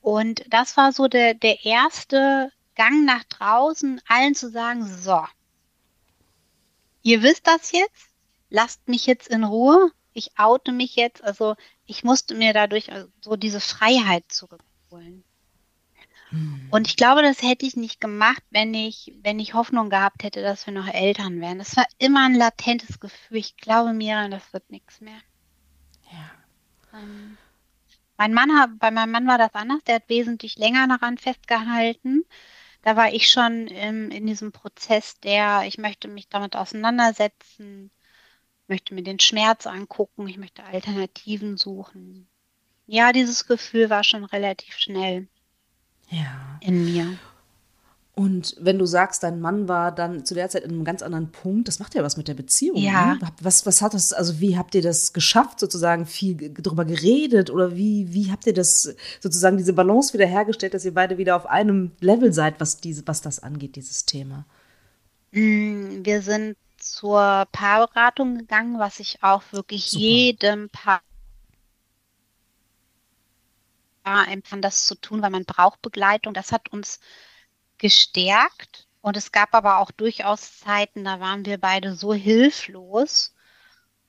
[0.00, 5.24] Und das war so der, der erste Gang nach draußen, allen zu sagen, so,
[7.02, 8.08] ihr wisst das jetzt,
[8.50, 11.54] lasst mich jetzt in Ruhe, ich oute mich jetzt, also
[11.86, 15.23] ich musste mir dadurch so diese Freiheit zurückholen.
[16.34, 16.68] Hm.
[16.70, 20.42] Und ich glaube, das hätte ich nicht gemacht, wenn ich, wenn ich Hoffnung gehabt hätte,
[20.42, 21.58] dass wir noch Eltern wären.
[21.58, 23.38] Das war immer ein latentes Gefühl.
[23.38, 25.18] Ich glaube mir, das wird nichts mehr.
[26.12, 26.98] Ja.
[26.98, 27.36] Ähm,
[28.16, 29.82] mein Mann, bei meinem Mann war das anders.
[29.86, 32.24] Der hat wesentlich länger daran festgehalten
[32.84, 37.90] da war ich schon im, in diesem Prozess der, ich möchte mich damit auseinandersetzen,
[38.68, 42.28] möchte mir den Schmerz angucken, ich möchte Alternativen suchen.
[42.86, 45.28] Ja, dieses Gefühl war schon relativ schnell
[46.10, 46.58] ja.
[46.60, 47.18] in mir.
[48.16, 51.32] Und wenn du sagst, dein Mann war dann zu der Zeit in einem ganz anderen
[51.32, 52.76] Punkt, das macht ja was mit der Beziehung.
[52.76, 53.14] Ja.
[53.14, 53.20] Ne?
[53.40, 57.74] Was, was hat das, also wie habt ihr das geschafft, sozusagen viel darüber geredet oder
[57.74, 61.90] wie, wie habt ihr das sozusagen diese Balance wiederhergestellt, dass ihr beide wieder auf einem
[61.98, 64.46] Level seid, was diese, was das angeht, dieses Thema?
[65.32, 70.04] Mm, wir sind zur Paarberatung gegangen, was ich auch wirklich Super.
[70.04, 71.00] jedem Paar
[74.04, 76.34] empfand, das zu tun, weil man braucht Begleitung.
[76.34, 77.00] Das hat uns
[77.78, 78.86] gestärkt.
[79.00, 83.34] Und es gab aber auch durchaus Zeiten, da waren wir beide so hilflos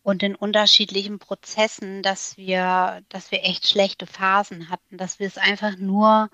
[0.03, 5.37] und in unterschiedlichen Prozessen, dass wir, dass wir echt schlechte Phasen hatten, dass wir es
[5.37, 6.29] einfach nur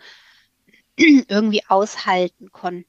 [0.95, 2.85] irgendwie aushalten konnten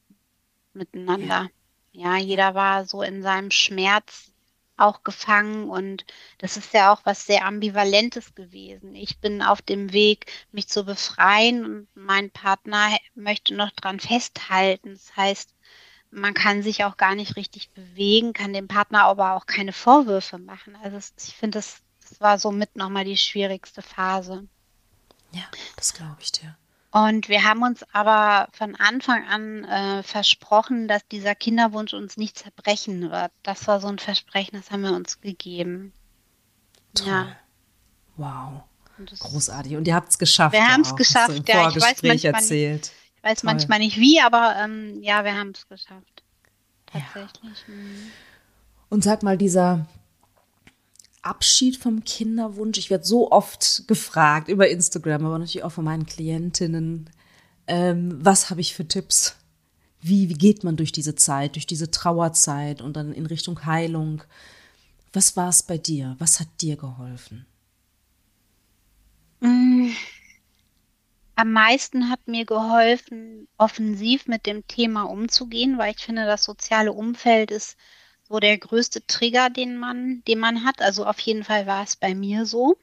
[0.73, 1.49] miteinander.
[1.91, 4.32] Ja, jeder war so in seinem Schmerz
[4.77, 6.05] auch gefangen und
[6.39, 8.95] das ist ja auch was sehr ambivalentes gewesen.
[8.95, 14.91] Ich bin auf dem Weg, mich zu befreien und mein Partner möchte noch dran festhalten.
[14.93, 15.53] Das heißt,
[16.11, 20.37] man kann sich auch gar nicht richtig bewegen, kann dem Partner aber auch keine Vorwürfe
[20.37, 20.75] machen.
[20.83, 24.47] Also ich finde, das, das war somit nochmal die schwierigste Phase.
[25.31, 25.43] Ja,
[25.75, 26.55] das glaube ich dir.
[26.93, 32.37] Und wir haben uns aber von Anfang an äh, versprochen, dass dieser Kinderwunsch uns nicht
[32.37, 33.31] zerbrechen wird.
[33.41, 35.91] Das war so ein Versprechen, das haben wir uns gegeben.
[36.93, 37.07] Toll.
[37.07, 37.35] Ja.
[38.15, 38.61] Wow.
[39.19, 39.75] Großartig.
[39.75, 40.53] Und ihr habt es geschafft.
[40.53, 41.67] Wir haben es geschafft, ja.
[41.69, 42.81] Ich weiß, manchmal erzählt.
[42.83, 46.23] Nicht, ich weiß manchmal nicht wie, aber ähm, ja, wir haben es geschafft.
[46.85, 47.65] Tatsächlich.
[47.67, 47.73] Ja.
[47.73, 48.11] Mhm.
[48.89, 49.87] Und sag mal, dieser
[51.23, 52.77] Abschied vom Kinderwunsch?
[52.77, 57.09] Ich werde so oft gefragt über Instagram, aber natürlich auch von meinen Klientinnen.
[57.67, 59.35] Ähm, was habe ich für Tipps?
[60.01, 64.23] Wie, wie geht man durch diese Zeit, durch diese Trauerzeit und dann in Richtung Heilung?
[65.13, 66.15] Was war es bei dir?
[66.19, 67.45] Was hat dir geholfen?
[69.39, 69.91] Mm.
[71.35, 76.91] Am meisten hat mir geholfen, offensiv mit dem Thema umzugehen, weil ich finde, das soziale
[76.93, 77.75] Umfeld ist
[78.27, 80.81] so der größte Trigger, den man, den man hat.
[80.81, 82.77] Also auf jeden Fall war es bei mir so.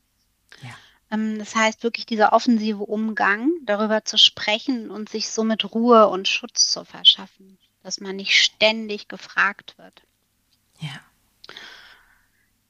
[0.63, 0.71] Ja.
[1.11, 6.29] Ähm, das heißt wirklich dieser offensive Umgang, darüber zu sprechen und sich somit Ruhe und
[6.29, 10.03] Schutz zu verschaffen, dass man nicht ständig gefragt wird.
[10.81, 11.01] Ja.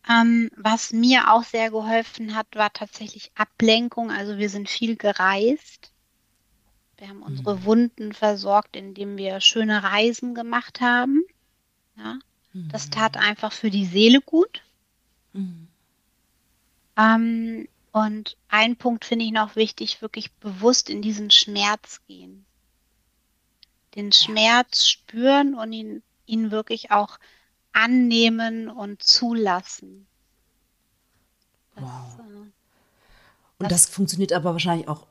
[0.09, 4.11] Ähm, was mir auch sehr geholfen hat, war tatsächlich Ablenkung.
[4.11, 5.92] Also wir sind viel gereist.
[6.96, 7.64] Wir haben unsere mhm.
[7.64, 11.22] Wunden versorgt, indem wir schöne Reisen gemacht haben.
[11.96, 12.18] Ja.
[12.53, 14.63] Das tat einfach für die Seele gut.
[15.33, 15.69] Mhm.
[16.97, 22.45] Ähm, und ein Punkt finde ich noch wichtig, wirklich bewusst in diesen Schmerz gehen.
[23.95, 27.19] Den Schmerz spüren und ihn, ihn wirklich auch
[27.73, 30.07] annehmen und zulassen.
[31.75, 32.19] Das, wow.
[32.19, 32.53] Äh, und
[33.59, 35.07] das, das funktioniert aber wahrscheinlich auch,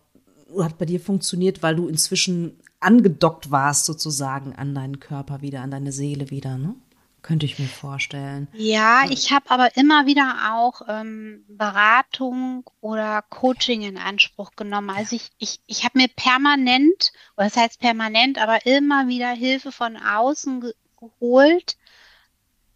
[0.60, 5.72] hat bei dir funktioniert, weil du inzwischen angedockt warst sozusagen an deinen Körper wieder, an
[5.72, 6.76] deine Seele wieder, ne?
[7.22, 8.48] Könnte ich mir vorstellen.
[8.54, 14.90] Ja, ich habe aber immer wieder auch ähm, Beratung oder Coaching in Anspruch genommen.
[14.90, 19.72] Also ich, ich, ich habe mir permanent, oder das heißt permanent, aber immer wieder Hilfe
[19.72, 21.78] von außen ge geholt.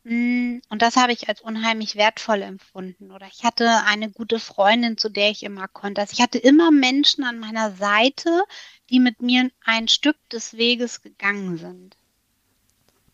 [0.06, 3.12] Mm, und das habe ich als unheimlich wertvoll empfunden.
[3.12, 6.02] Oder ich hatte eine gute Freundin, zu der ich immer konnte.
[6.02, 8.44] Also ich hatte immer Menschen an meiner Seite,
[8.90, 11.98] die mit mir ein Stück des Weges gegangen sind.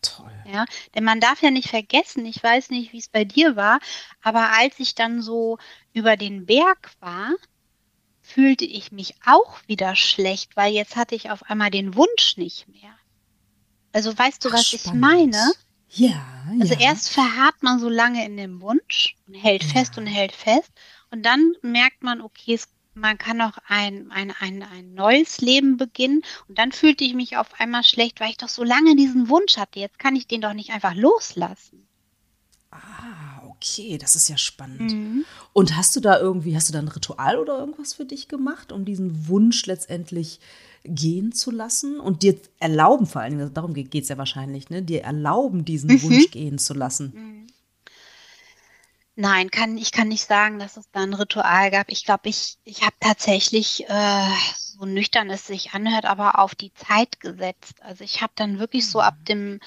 [0.02, 0.32] Toll.
[0.46, 3.80] Ja, denn man darf ja nicht vergessen, ich weiß nicht, wie es bei dir war,
[4.22, 5.58] aber als ich dann so
[5.92, 7.32] über den Berg war,
[8.22, 12.68] fühlte ich mich auch wieder schlecht, weil jetzt hatte ich auf einmal den Wunsch nicht
[12.68, 12.94] mehr.
[13.92, 15.52] Also weißt du, was Ach, ich meine?
[15.88, 16.24] Ja.
[16.60, 16.80] Also ja.
[16.80, 19.70] erst verharrt man so lange in dem Wunsch und hält ja.
[19.70, 20.70] fest und hält fest
[21.10, 25.76] und dann merkt man, okay, es man kann auch ein, ein, ein, ein neues Leben
[25.76, 26.22] beginnen.
[26.48, 29.56] Und dann fühlte ich mich auf einmal schlecht, weil ich doch so lange diesen Wunsch
[29.56, 29.80] hatte.
[29.80, 31.86] Jetzt kann ich den doch nicht einfach loslassen.
[32.70, 34.92] Ah, okay, das ist ja spannend.
[34.92, 35.24] Mhm.
[35.52, 38.70] Und hast du da irgendwie, hast du da ein Ritual oder irgendwas für dich gemacht,
[38.72, 40.40] um diesen Wunsch letztendlich
[40.84, 44.82] gehen zu lassen und dir erlauben, vor allen Dingen, darum geht es ja wahrscheinlich, ne,
[44.82, 46.02] dir erlauben, diesen mhm.
[46.02, 47.12] Wunsch gehen zu lassen?
[47.14, 47.46] Mhm.
[49.16, 51.90] Nein, kann, ich kann nicht sagen, dass es da ein Ritual gab.
[51.90, 56.72] Ich glaube, ich, ich habe tatsächlich, äh, so nüchtern es sich anhört, aber auf die
[56.72, 57.82] Zeit gesetzt.
[57.82, 59.60] Also ich habe dann wirklich so ab dem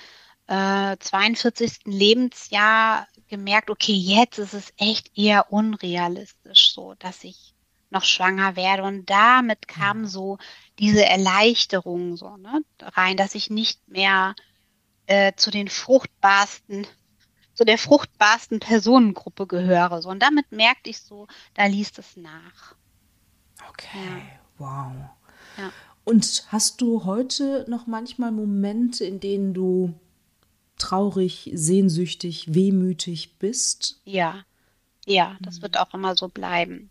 [0.47, 1.81] äh, 42.
[1.85, 7.53] Lebensjahr gemerkt, okay, jetzt ist es echt eher unrealistisch so, dass ich
[7.89, 8.83] noch schwanger werde.
[8.83, 10.37] Und damit kam so
[10.79, 14.35] diese Erleichterung so ne, rein, dass ich nicht mehr
[15.05, 16.87] äh, zu den fruchtbarsten
[17.53, 20.01] zu der fruchtbarsten Personengruppe gehöre.
[20.01, 20.09] So.
[20.09, 22.75] Und damit merkte ich so, da liest es nach.
[23.69, 24.39] Okay, ja.
[24.57, 24.93] wow.
[25.57, 25.71] Ja.
[26.03, 29.93] Und hast du heute noch manchmal Momente, in denen du
[30.77, 34.01] traurig, sehnsüchtig, wehmütig bist?
[34.03, 34.43] Ja,
[35.05, 35.61] ja, das mhm.
[35.63, 36.89] wird auch immer so bleiben.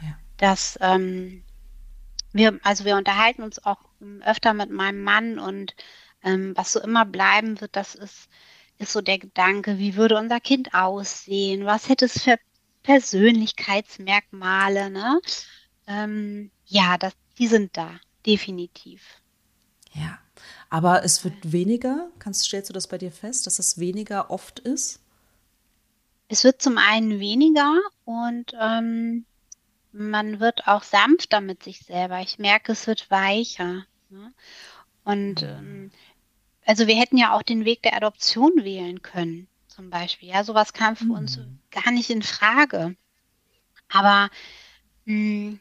[0.00, 0.16] Ja.
[0.38, 1.44] Dass ähm,
[2.32, 3.78] wir, also wir unterhalten uns auch
[4.22, 5.74] öfter mit meinem Mann und
[6.22, 8.28] ähm, was so immer bleiben wird, das ist
[8.84, 11.66] ist so der Gedanke, wie würde unser Kind aussehen?
[11.66, 12.38] Was hätte es für
[12.82, 14.90] Persönlichkeitsmerkmale?
[14.90, 15.20] Ne?
[15.86, 19.02] Ähm, ja, das, die sind da, definitiv.
[19.92, 20.18] Ja,
[20.70, 22.08] aber es wird weniger.
[22.18, 25.00] Kannst, stellst du das bei dir fest, dass es weniger oft ist?
[26.28, 29.26] Es wird zum einen weniger und ähm,
[29.92, 32.20] man wird auch sanfter mit sich selber.
[32.20, 33.84] Ich merke, es wird weicher.
[34.08, 34.32] Ne?
[35.04, 35.48] Und mhm.
[35.48, 35.90] ähm,
[36.66, 40.28] also wir hätten ja auch den Weg der Adoption wählen können, zum Beispiel.
[40.28, 41.10] Ja, sowas kam für mhm.
[41.12, 41.38] uns
[41.70, 42.96] gar nicht in Frage.
[43.88, 44.30] Aber
[45.04, 45.60] mh, hm,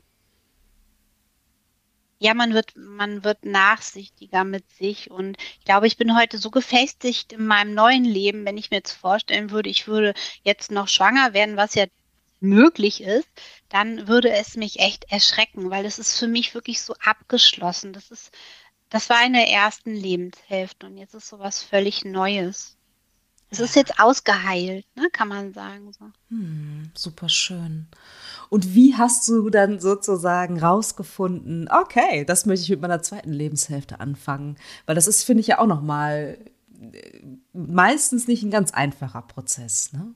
[2.23, 5.11] ja, man wird, man wird nachsichtiger mit sich.
[5.11, 8.77] Und ich glaube, ich bin heute so gefestigt in meinem neuen Leben, wenn ich mir
[8.77, 11.85] jetzt vorstellen würde, ich würde jetzt noch schwanger werden, was ja
[12.39, 13.27] möglich ist,
[13.67, 17.91] dann würde es mich echt erschrecken, weil es ist für mich wirklich so abgeschlossen.
[17.91, 18.31] Das ist
[18.93, 22.77] das war in der ersten Lebenshälfte und jetzt ist sowas völlig Neues.
[23.49, 25.91] Es ist jetzt ausgeheilt, ne, kann man sagen.
[25.91, 26.05] So.
[26.29, 27.87] Hm, super schön.
[28.49, 33.99] Und wie hast du dann sozusagen rausgefunden, okay, das möchte ich mit meiner zweiten Lebenshälfte
[33.99, 34.59] anfangen?
[34.85, 36.37] Weil das ist, finde ich ja auch noch mal
[36.79, 40.13] äh, meistens nicht ein ganz einfacher Prozess, ne?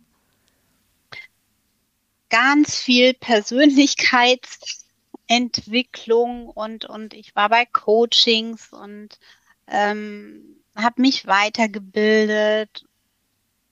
[2.29, 4.86] Ganz viel Persönlichkeits
[5.27, 9.19] Entwicklung und, und ich war bei Coachings und
[9.67, 12.85] ähm, habe mich weitergebildet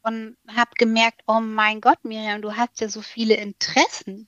[0.02, 4.28] und habe gemerkt, oh mein Gott, Miriam, du hast ja so viele Interessen.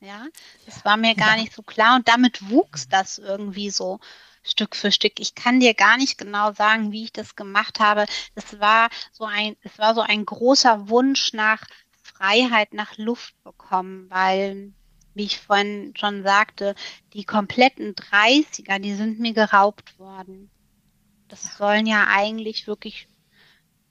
[0.00, 0.26] Ja,
[0.66, 3.98] das war mir gar nicht so klar und damit wuchs das irgendwie so
[4.42, 5.18] Stück für Stück.
[5.18, 8.06] Ich kann dir gar nicht genau sagen, wie ich das gemacht habe.
[8.34, 11.64] Es war so ein, es war so ein großer Wunsch nach
[12.02, 14.72] Freiheit, nach Luft bekommen, weil
[15.16, 16.76] wie ich vorhin schon sagte,
[17.14, 20.50] die kompletten 30er, die sind mir geraubt worden.
[21.28, 23.08] Das sollen ja eigentlich wirklich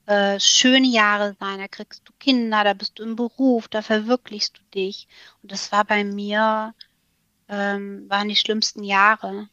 [0.06, 1.58] äh, schöne Jahre sein.
[1.58, 5.08] Da kriegst du Kinder, da bist du im Beruf, da verwirklichst du dich.
[5.42, 6.72] Und das war bei mir,
[7.48, 9.48] ähm, waren die schlimmsten Jahre.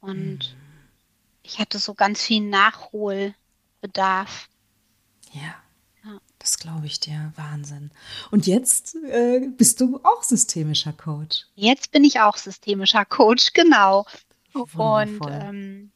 [0.00, 0.60] Und mhm.
[1.42, 4.48] ich hatte so ganz viel Nachholbedarf.
[5.32, 5.56] Ja.
[6.46, 7.32] Das glaube ich dir.
[7.34, 7.90] Wahnsinn.
[8.30, 11.44] Und jetzt äh, bist du auch systemischer Coach.
[11.56, 14.06] Jetzt bin ich auch systemischer Coach, genau.
[14.52, 15.32] Wundervoll.
[15.32, 15.92] Und ähm,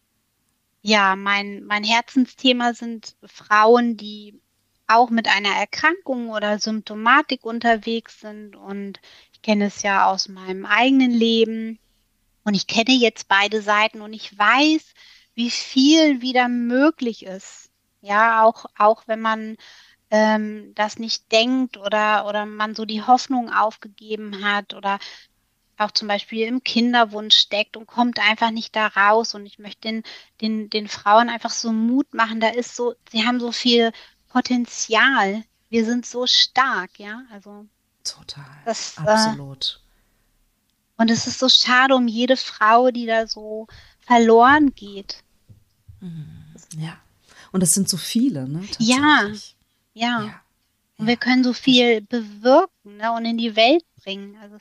[0.82, 4.40] Ja, mein, mein Herzensthema sind Frauen, die
[4.88, 8.56] auch mit einer Erkrankung oder Symptomatik unterwegs sind.
[8.56, 8.98] Und
[9.32, 11.78] ich kenne es ja aus meinem eigenen Leben.
[12.42, 14.82] Und ich kenne jetzt beide Seiten und ich weiß,
[15.34, 17.70] wie viel wieder möglich ist.
[18.00, 19.56] Ja, auch, auch wenn man
[20.10, 24.98] ähm, das nicht denkt oder, oder man so die Hoffnung aufgegeben hat oder
[25.78, 29.34] auch zum Beispiel im Kinderwunsch steckt und kommt einfach nicht da raus.
[29.34, 30.02] Und ich möchte den,
[30.40, 32.40] den, den Frauen einfach so Mut machen.
[32.40, 33.92] Da ist so, sie haben so viel
[34.28, 35.42] Potenzial.
[35.70, 37.22] Wir sind so stark, ja.
[37.32, 37.66] Also
[38.04, 38.44] total.
[38.66, 39.80] Das, äh, Absolut.
[39.80, 43.66] Äh, und es ist so schade um jede Frau, die da so
[44.00, 45.22] verloren geht.
[46.00, 46.54] Mhm.
[46.76, 46.98] Ja.
[47.52, 48.68] Und das sind so viele, ne?
[48.78, 49.30] Ja.
[49.94, 50.24] Ja.
[50.24, 50.40] ja.
[50.98, 53.12] Und wir können so viel bewirken ne?
[53.12, 54.36] und in die Welt bringen.
[54.42, 54.56] Also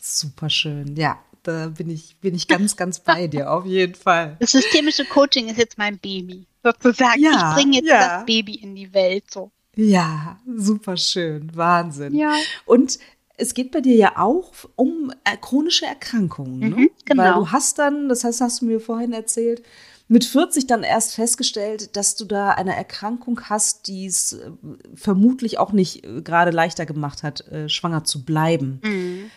[0.00, 0.96] Super schön.
[0.96, 4.36] Ja, da bin ich, bin ich ganz, ganz bei dir, auf jeden Fall.
[4.40, 7.22] Das systemische Coaching ist jetzt mein Baby, sozusagen.
[7.22, 8.18] Ja, ich bringe jetzt ja.
[8.18, 9.50] das Baby in die Welt, so.
[9.76, 11.54] Ja, super schön.
[11.54, 12.14] Wahnsinn.
[12.14, 12.34] Ja.
[12.66, 12.98] Und
[13.36, 16.68] es geht bei dir ja auch um äh, chronische Erkrankungen, ne?
[16.68, 17.22] Mhm, genau.
[17.22, 19.62] Weil du hast dann, das heißt, hast du mir vorhin erzählt,
[20.08, 24.50] mit 40 dann erst festgestellt, dass du da eine Erkrankung hast, die es äh,
[24.94, 28.80] vermutlich auch nicht äh, gerade leichter gemacht hat, äh, schwanger zu bleiben.
[28.82, 29.30] Mhm.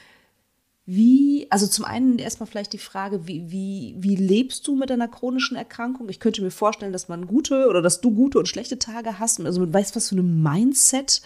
[0.86, 5.08] Wie, also zum einen erstmal vielleicht die Frage, wie, wie, wie lebst du mit einer
[5.08, 6.10] chronischen Erkrankung?
[6.10, 9.40] Ich könnte mir vorstellen, dass man gute oder dass du gute und schlechte Tage hast.
[9.42, 11.22] Also mit weißt was für einem Mindset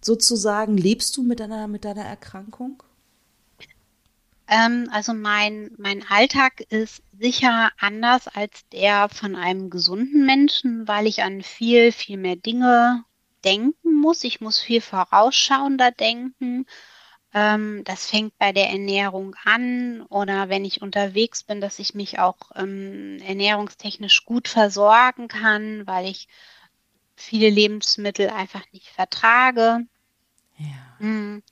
[0.00, 2.82] sozusagen lebst du mit deiner, mit deiner Erkrankung?
[4.48, 11.06] Ähm, also mein, mein Alltag ist sicher anders als der von einem gesunden Menschen, weil
[11.06, 13.04] ich an viel, viel mehr Dinge
[13.44, 14.24] denken muss.
[14.24, 16.66] Ich muss viel vorausschauender denken
[17.34, 22.20] ähm, das fängt bei der Ernährung an oder wenn ich unterwegs bin, dass ich mich
[22.20, 26.28] auch ähm, ernährungstechnisch gut versorgen kann, weil ich
[27.16, 29.84] viele Lebensmittel einfach nicht vertrage.
[30.58, 30.98] Ja.
[30.98, 31.42] Hm.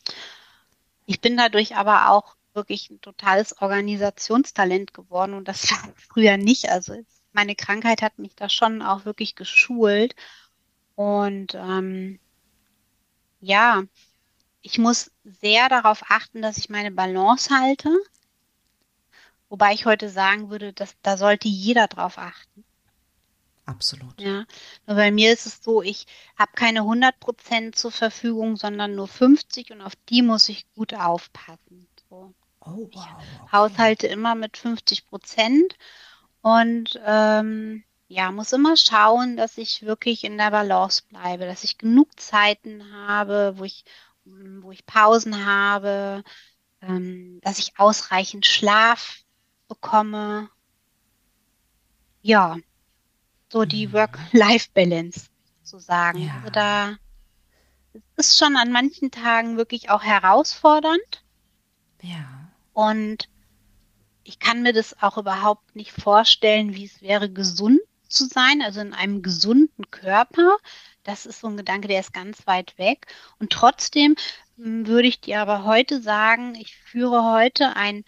[1.07, 6.69] Ich bin dadurch aber auch wirklich ein totales Organisationstalent geworden und das war früher nicht.
[6.69, 10.15] Also meine Krankheit hat mich da schon auch wirklich geschult.
[10.95, 12.19] Und ähm,
[13.41, 13.83] ja,
[14.61, 17.91] ich muss sehr darauf achten, dass ich meine Balance halte.
[19.49, 22.65] Wobei ich heute sagen würde, dass da sollte jeder drauf achten.
[23.65, 24.21] Absolut.
[24.21, 24.45] Ja,
[24.87, 29.09] nur bei mir ist es so, ich habe keine 100 Prozent zur Verfügung, sondern nur
[29.09, 31.87] 50 und auf die muss ich gut aufpassen.
[32.11, 32.35] So.
[32.65, 33.07] Oh, wow.
[33.43, 33.53] Okay.
[33.53, 35.77] haushalte immer mit 50 Prozent
[36.41, 41.79] und ähm, ja, muss immer schauen, dass ich wirklich in der Balance bleibe, dass ich
[41.79, 43.85] genug Zeiten habe, wo ich
[44.25, 46.23] wo ich Pausen habe,
[46.81, 49.23] ähm, dass ich ausreichend Schlaf
[49.69, 50.49] bekomme.
[52.21, 52.59] Ja,
[53.49, 53.93] so die mhm.
[53.95, 55.29] Work-Life-Balance
[55.63, 56.19] zu sagen.
[56.19, 56.35] Ja.
[56.37, 56.97] Also da
[58.17, 61.25] ist schon an manchen Tagen wirklich auch herausfordernd.
[62.03, 62.52] Ja.
[62.73, 63.29] Und
[64.25, 68.81] ich kann mir das auch überhaupt nicht vorstellen, wie es wäre, gesund zu sein, also
[68.81, 70.59] in einem gesunden Körper.
[71.03, 73.07] Das ist so ein Gedanke, der ist ganz weit weg.
[73.39, 74.17] Und trotzdem
[74.57, 78.05] hm, würde ich dir aber heute sagen, ich führe heute ein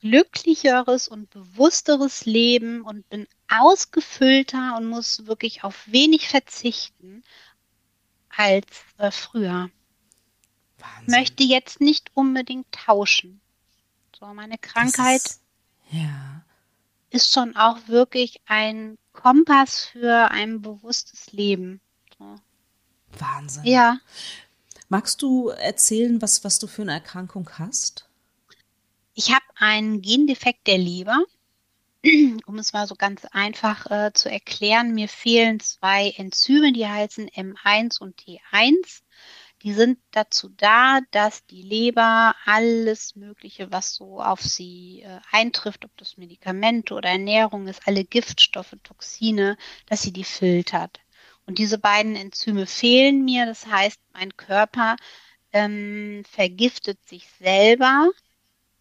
[0.00, 7.22] glücklicheres und bewussteres Leben und bin ausgefüllter und muss wirklich auf wenig verzichten
[8.28, 8.66] als
[8.98, 9.70] äh, früher.
[10.78, 11.20] Wahnsinn.
[11.20, 13.41] Möchte jetzt nicht unbedingt tauschen.
[14.22, 15.42] So, meine Krankheit ist,
[15.90, 16.44] ja.
[17.10, 21.80] ist schon auch wirklich ein Kompass für ein bewusstes Leben.
[23.18, 23.64] Wahnsinn.
[23.64, 23.98] Ja.
[24.88, 28.08] Magst du erzählen, was, was du für eine Erkrankung hast?
[29.14, 31.24] Ich habe einen Gendefekt der Leber.
[32.46, 37.28] Um es mal so ganz einfach äh, zu erklären, mir fehlen zwei Enzyme, die heißen
[37.28, 39.02] M1 und T1.
[39.62, 45.84] Die sind dazu da, dass die Leber alles Mögliche, was so auf sie äh, eintrifft,
[45.84, 49.56] ob das Medikamente oder Ernährung ist, alle Giftstoffe, Toxine,
[49.86, 50.98] dass sie die filtert.
[51.46, 53.46] Und diese beiden Enzyme fehlen mir.
[53.46, 54.96] Das heißt, mein Körper
[55.52, 58.10] ähm, vergiftet sich selber,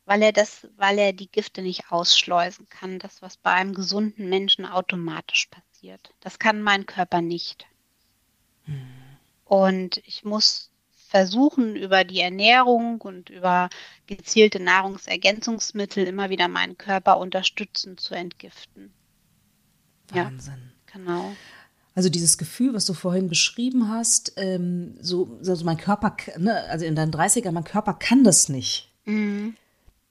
[0.06, 2.98] weil er das, weil er die Gifte nicht ausschleusen kann.
[2.98, 6.12] Das, was bei einem gesunden Menschen automatisch passiert.
[6.22, 7.68] Das kann mein Körper nicht.
[8.66, 8.88] Hm.
[9.46, 10.71] Und ich muss
[11.12, 13.70] versuchen, über die Ernährung und über
[14.08, 18.94] gezielte Nahrungsergänzungsmittel immer wieder meinen Körper unterstützen zu entgiften.
[20.10, 20.72] Wahnsinn.
[20.88, 21.32] Ja, genau.
[21.94, 26.86] Also dieses Gefühl, was du vorhin beschrieben hast, ähm, so, also mein Körper, ne, also
[26.86, 28.90] in deinen 30er, mein Körper kann das nicht.
[29.04, 29.58] Mhm.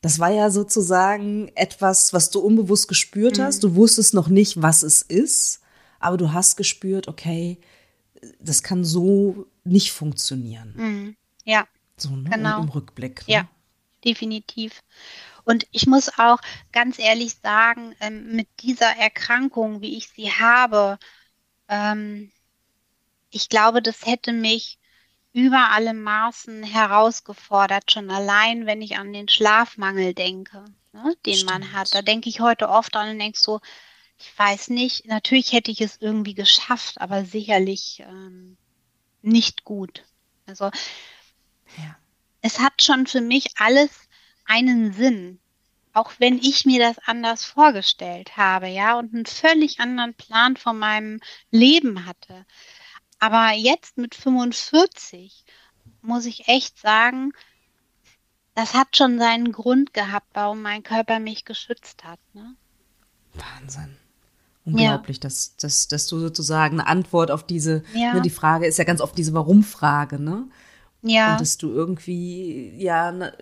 [0.03, 3.43] Das war ja sozusagen etwas, was du unbewusst gespürt mhm.
[3.43, 3.65] hast.
[3.65, 5.61] Du wusstest noch nicht, was es ist,
[5.99, 7.59] aber du hast gespürt, okay,
[8.39, 10.75] das kann so nicht funktionieren.
[10.77, 11.17] Mhm.
[11.45, 11.67] Ja.
[11.97, 12.31] So, ne?
[12.31, 12.63] Genau.
[12.63, 13.27] Im Rückblick.
[13.29, 13.35] Ne?
[13.35, 13.49] Ja,
[14.05, 14.81] definitiv.
[15.45, 16.39] Und ich muss auch
[16.73, 20.99] ganz ehrlich sagen, ähm, mit dieser Erkrankung, wie ich sie habe,
[21.69, 22.31] ähm,
[23.31, 24.79] ich glaube, das hätte mich
[25.33, 31.51] über alle Maßen herausgefordert, schon allein, wenn ich an den Schlafmangel denke, ne, den Stimmt.
[31.51, 31.95] man hat.
[31.95, 33.61] Da denke ich heute oft an und denke so,
[34.19, 38.59] ich weiß nicht, natürlich hätte ich es irgendwie geschafft, aber sicherlich ähm,
[39.23, 40.05] nicht gut.
[40.47, 40.67] Also
[41.77, 41.97] ja.
[42.43, 43.91] es hat schon für mich alles
[44.45, 45.39] einen Sinn,
[45.93, 50.79] auch wenn ich mir das anders vorgestellt habe, ja, und einen völlig anderen Plan von
[50.79, 52.47] meinem Leben hatte.
[53.19, 55.45] Aber jetzt mit 45
[56.03, 57.33] muss ich echt sagen,
[58.55, 62.19] das hat schon seinen Grund gehabt, warum mein Körper mich geschützt hat.
[62.33, 62.57] Ne?
[63.35, 64.00] Wahnsinn.
[64.73, 65.23] Unglaublich, ja.
[65.23, 68.15] dass, dass, dass du sozusagen eine Antwort auf diese, ja.
[68.15, 70.49] ne, die Frage ist ja ganz oft diese Warum-Frage, ne?
[71.03, 71.33] Ja.
[71.33, 73.33] Und dass du irgendwie, ja, ne,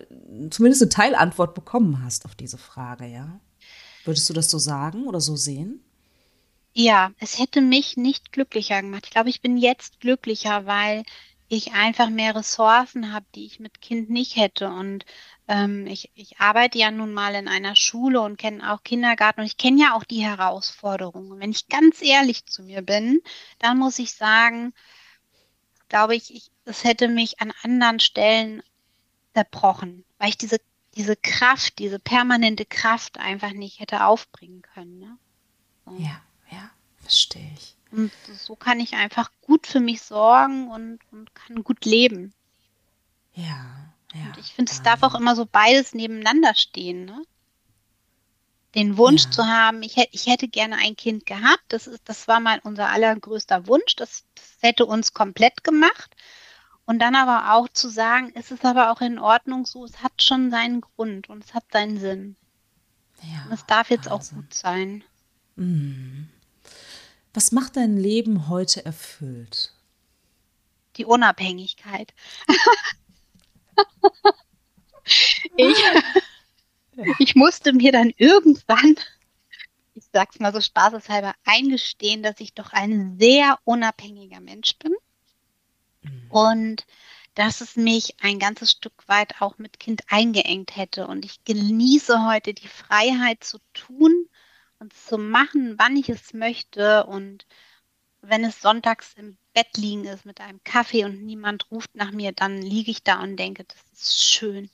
[0.49, 3.39] zumindest eine Teilantwort bekommen hast auf diese Frage, ja?
[4.05, 5.81] Würdest du das so sagen oder so sehen?
[6.73, 9.05] Ja, es hätte mich nicht glücklicher gemacht.
[9.05, 11.03] Ich glaube, ich bin jetzt glücklicher, weil
[11.49, 14.69] ich einfach mehr Ressourcen habe, die ich mit Kind nicht hätte.
[14.69, 15.03] Und
[15.49, 19.45] ähm, ich, ich arbeite ja nun mal in einer Schule und kenne auch Kindergarten und
[19.45, 21.39] ich kenne ja auch die Herausforderungen.
[21.39, 23.21] Wenn ich ganz ehrlich zu mir bin,
[23.59, 24.73] dann muss ich sagen,
[25.89, 28.63] glaube ich, ich es hätte mich an anderen Stellen
[29.33, 30.61] zerbrochen, weil ich diese,
[30.95, 34.99] diese Kraft, diese permanente Kraft einfach nicht hätte aufbringen können.
[34.99, 35.17] Ne?
[35.85, 35.97] So.
[35.99, 36.21] Ja
[37.09, 37.75] verstehe ich.
[37.91, 42.33] Und so kann ich einfach gut für mich sorgen und, und kann gut leben.
[43.33, 44.25] Ja, ja.
[44.27, 47.21] Und ich finde, es darf auch immer so beides nebeneinander stehen, ne?
[48.75, 49.31] Den Wunsch ja.
[49.31, 52.59] zu haben, ich hätte, ich hätte gerne ein Kind gehabt, das ist, das war mal
[52.63, 56.15] unser allergrößter Wunsch, das, das hätte uns komplett gemacht.
[56.85, 60.21] Und dann aber auch zu sagen, es ist aber auch in Ordnung so, es hat
[60.21, 62.35] schon seinen Grund und es hat seinen Sinn.
[63.23, 64.37] Ja, und es darf jetzt Wahnsinn.
[64.37, 65.03] auch gut sein.
[65.55, 66.29] Mhm.
[67.33, 69.73] Was macht dein Leben heute erfüllt?
[70.97, 72.13] Die Unabhängigkeit.
[75.67, 75.77] ich,
[77.19, 78.95] ich musste mir dann irgendwann,
[79.95, 84.93] ich sag's mal so spaßeshalber, eingestehen, dass ich doch ein sehr unabhängiger Mensch bin.
[86.01, 86.31] Mhm.
[86.31, 86.85] Und
[87.35, 91.07] dass es mich ein ganzes Stück weit auch mit Kind eingeengt hätte.
[91.07, 94.27] Und ich genieße heute die Freiheit zu tun,
[94.79, 97.05] und zu machen, wann ich es möchte.
[97.05, 97.45] Und
[98.21, 102.31] wenn es sonntags im Bett liegen ist mit einem Kaffee und niemand ruft nach mir,
[102.31, 104.69] dann liege ich da und denke, das ist schön.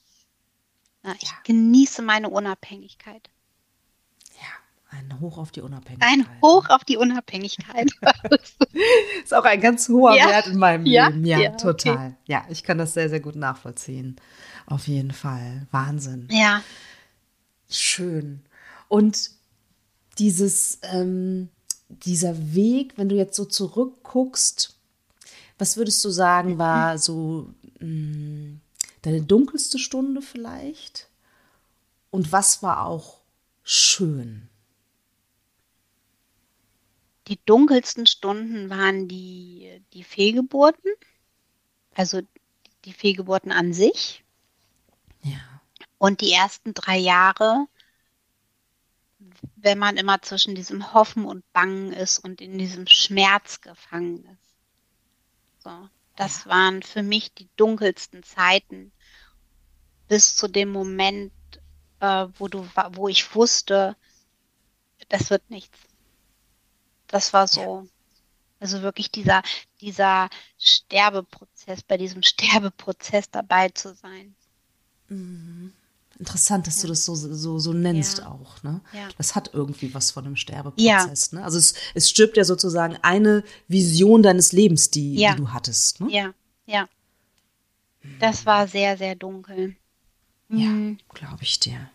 [1.05, 1.37] Ja, ich ja.
[1.43, 3.29] genieße meine Unabhängigkeit.
[4.39, 6.09] Ja, ein Hoch auf die Unabhängigkeit.
[6.11, 7.91] Ein Hoch auf die Unabhängigkeit.
[9.23, 10.27] ist auch ein ganz hoher ja.
[10.27, 11.25] Wert in meinem Leben.
[11.25, 11.93] Ja, total.
[11.93, 12.13] Okay.
[12.25, 14.15] Ja, ich kann das sehr, sehr gut nachvollziehen.
[14.65, 15.67] Auf jeden Fall.
[15.71, 16.27] Wahnsinn.
[16.31, 16.63] Ja.
[17.69, 18.43] Schön.
[18.87, 19.31] Und
[20.17, 21.49] dieses, ähm,
[21.89, 24.75] dieser Weg, wenn du jetzt so zurückguckst,
[25.57, 28.61] was würdest du sagen, war so mh, mm,
[29.05, 31.09] deine dunkelste Stunde vielleicht?
[32.11, 33.21] Und was war auch
[33.63, 34.49] schön?
[37.27, 40.91] Die dunkelsten Stunden waren die, die Fehlgeburten,
[41.95, 42.21] also
[42.85, 44.23] die Fehlgeburten an sich.
[45.23, 45.61] Ja.
[45.97, 47.67] Und die ersten drei Jahre
[49.55, 55.63] wenn man immer zwischen diesem Hoffen und Bangen ist und in diesem Schmerz gefangen ist.
[55.63, 56.51] So, das ja.
[56.51, 58.91] waren für mich die dunkelsten Zeiten
[60.07, 61.31] bis zu dem Moment,
[61.99, 63.95] äh, wo du, wo ich wusste,
[65.09, 65.77] das wird nichts.
[67.07, 67.87] Das war so.
[68.59, 69.43] Also wirklich dieser,
[69.81, 74.35] dieser Sterbeprozess, bei diesem Sterbeprozess dabei zu sein.
[75.09, 75.73] Mhm.
[76.17, 76.81] Interessant, dass ja.
[76.83, 78.27] du das so, so, so nennst ja.
[78.27, 78.63] auch.
[78.63, 78.79] Ne?
[78.93, 79.09] Ja.
[79.17, 81.33] Das hat irgendwie was von einem Sterbeprozess.
[81.33, 81.43] Ne?
[81.43, 85.99] Also es, es stirbt ja sozusagen eine Vision deines Lebens, die, die du hattest.
[85.99, 86.09] Ne?
[86.09, 86.33] Ja,
[86.65, 86.87] ja.
[88.19, 89.75] Das war sehr, sehr dunkel.
[90.57, 90.97] Ja, mhm.
[91.13, 91.89] glaube ich dir.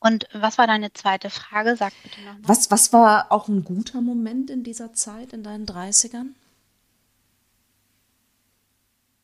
[0.00, 1.76] Und was war deine zweite Frage?
[1.76, 2.42] Sag bitte nochmal.
[2.42, 6.34] Was, was war auch ein guter Moment in dieser Zeit, in deinen 30ern?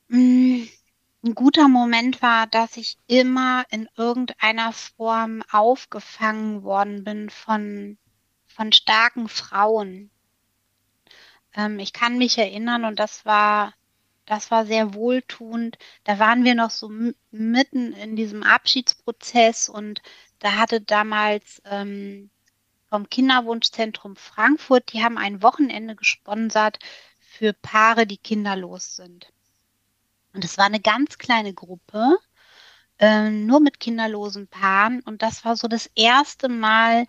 [0.08, 0.68] Mhm
[1.22, 7.98] ein guter Moment war, dass ich immer in irgendeiner Form aufgefangen worden bin von,
[8.46, 10.10] von starken Frauen.
[11.54, 13.74] Ähm, ich kann mich erinnern und das war,
[14.30, 15.76] das war sehr wohltuend.
[16.04, 16.88] Da waren wir noch so
[17.32, 20.02] mitten in diesem Abschiedsprozess und
[20.38, 22.30] da hatte damals ähm,
[22.88, 26.78] vom Kinderwunschzentrum Frankfurt, die haben ein Wochenende gesponsert
[27.18, 29.32] für Paare, die kinderlos sind.
[30.32, 32.16] Und es war eine ganz kleine Gruppe,
[33.00, 35.00] äh, nur mit kinderlosen Paaren.
[35.00, 37.04] Und das war so das erste Mal,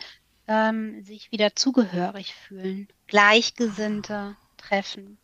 [0.47, 5.19] ähm, sich wieder zugehörig fühlen, Gleichgesinnte treffen,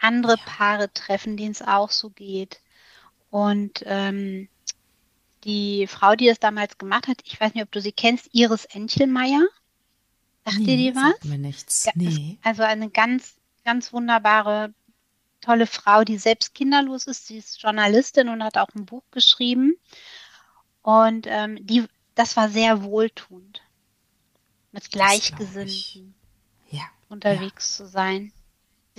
[0.00, 0.44] andere ja.
[0.44, 2.60] Paare treffen, denen es auch so geht.
[3.30, 4.48] Und ähm,
[5.44, 8.64] die Frau, die das damals gemacht hat, ich weiß nicht, ob du sie kennst, Iris
[8.66, 9.46] Enchelmeier.
[10.44, 11.12] Sagt nee, dir die was?
[11.12, 11.86] Sagt mir nichts.
[11.94, 12.38] Nee.
[12.42, 14.74] Also eine ganz, ganz wunderbare,
[15.40, 17.26] tolle Frau, die selbst kinderlos ist.
[17.26, 19.76] Sie ist Journalistin und hat auch ein Buch geschrieben.
[20.82, 23.62] Und ähm, die, das war sehr wohltuend,
[24.72, 26.14] mit Gleichgesinnten
[26.70, 26.84] ja.
[27.08, 27.84] unterwegs ja.
[27.84, 28.32] zu sein.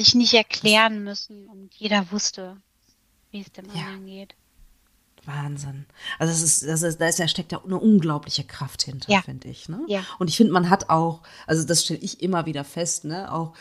[0.02, 2.58] Sich nicht erklären müssen und jeder wusste,
[3.30, 3.82] wie es dem ja.
[3.82, 4.34] anderen geht.
[5.26, 5.86] Wahnsinn.
[6.18, 9.22] Also das ist, das ist, da ist ja steckt ja eine unglaubliche Kraft hinter, ja.
[9.22, 9.70] finde ich.
[9.70, 9.82] Ne?
[9.88, 10.04] Ja.
[10.18, 13.54] Und ich finde, man hat auch, also das stelle ich immer wieder fest, ne, auch,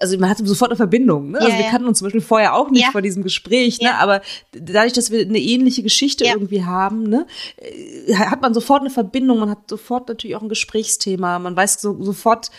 [0.00, 1.32] also man hat sofort eine Verbindung.
[1.32, 1.38] Ne?
[1.38, 3.94] Also ja, also wir kannten uns zum Beispiel vorher auch nicht vor diesem Gespräch, ne?
[3.98, 4.22] aber
[4.52, 7.26] dadurch, dass wir eine ähnliche Geschichte irgendwie haben, ne,
[7.58, 11.82] äh, hat man sofort eine Verbindung, man hat sofort natürlich auch ein Gesprächsthema, man weiß
[11.82, 12.50] so, sofort,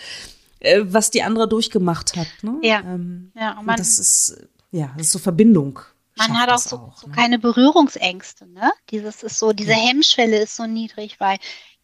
[0.63, 2.27] äh, was die andere durchgemacht hat.
[2.41, 2.59] Ne?
[2.61, 2.79] Ja.
[2.79, 5.79] Ähm, ja und, man, das ist, ja, das ist so Verbindung.
[6.15, 7.15] Man hat auch so, auch, so ne?
[7.15, 8.71] keine Berührungsängste, ne?
[8.89, 9.77] Dieses ist so, diese ja.
[9.77, 11.37] Hemmschwelle ist so niedrig, weil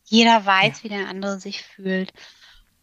[0.04, 0.84] jeder weiß, ja.
[0.84, 2.14] wie der andere sich fühlt.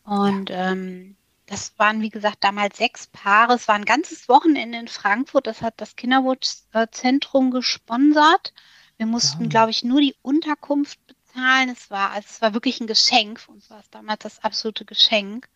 [0.04, 0.72] Und ja.
[0.72, 1.16] ähm,
[1.46, 3.54] das waren, wie gesagt, damals sechs Paare.
[3.54, 5.46] Es war ein ganzes Wochenende in Frankfurt.
[5.46, 8.52] Das hat das Kinderwunschzentrum gesponsert.
[8.96, 10.98] Wir mussten, glaube ich, nur die Unterkunft
[11.36, 11.68] bezahlen.
[11.70, 13.40] Es war, also es war wirklich ein Geschenk.
[13.40, 15.48] Für uns war es damals das absolute Geschenk.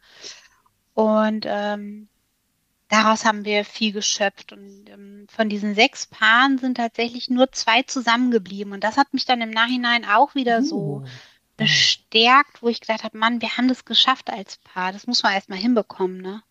[0.95, 2.09] Und ähm,
[2.89, 4.53] daraus haben wir viel geschöpft.
[4.53, 8.73] Und ähm, von diesen sechs Paaren sind tatsächlich nur zwei zusammengeblieben.
[8.73, 10.65] Und das hat mich dann im Nachhinein auch wieder uh.
[10.65, 11.05] so
[11.57, 14.93] bestärkt, wo ich gedacht habe, Mann, wir haben das geschafft als Paar.
[14.93, 16.43] Das muss man erstmal hinbekommen, ne?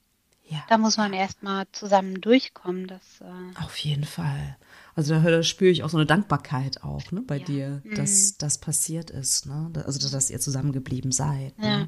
[0.46, 0.64] Ja.
[0.68, 2.88] Da muss man erstmal zusammen durchkommen.
[2.88, 4.58] Das, äh Auf jeden Fall.
[5.00, 7.46] Also da, da, spüre ich auch so eine Dankbarkeit auch ne, bei ja.
[7.46, 8.36] dir, dass mhm.
[8.40, 9.46] das passiert ist.
[9.46, 9.72] Ne?
[9.86, 11.58] Also dass ihr zusammengeblieben seid.
[11.58, 11.66] Ne?
[11.66, 11.88] Ja.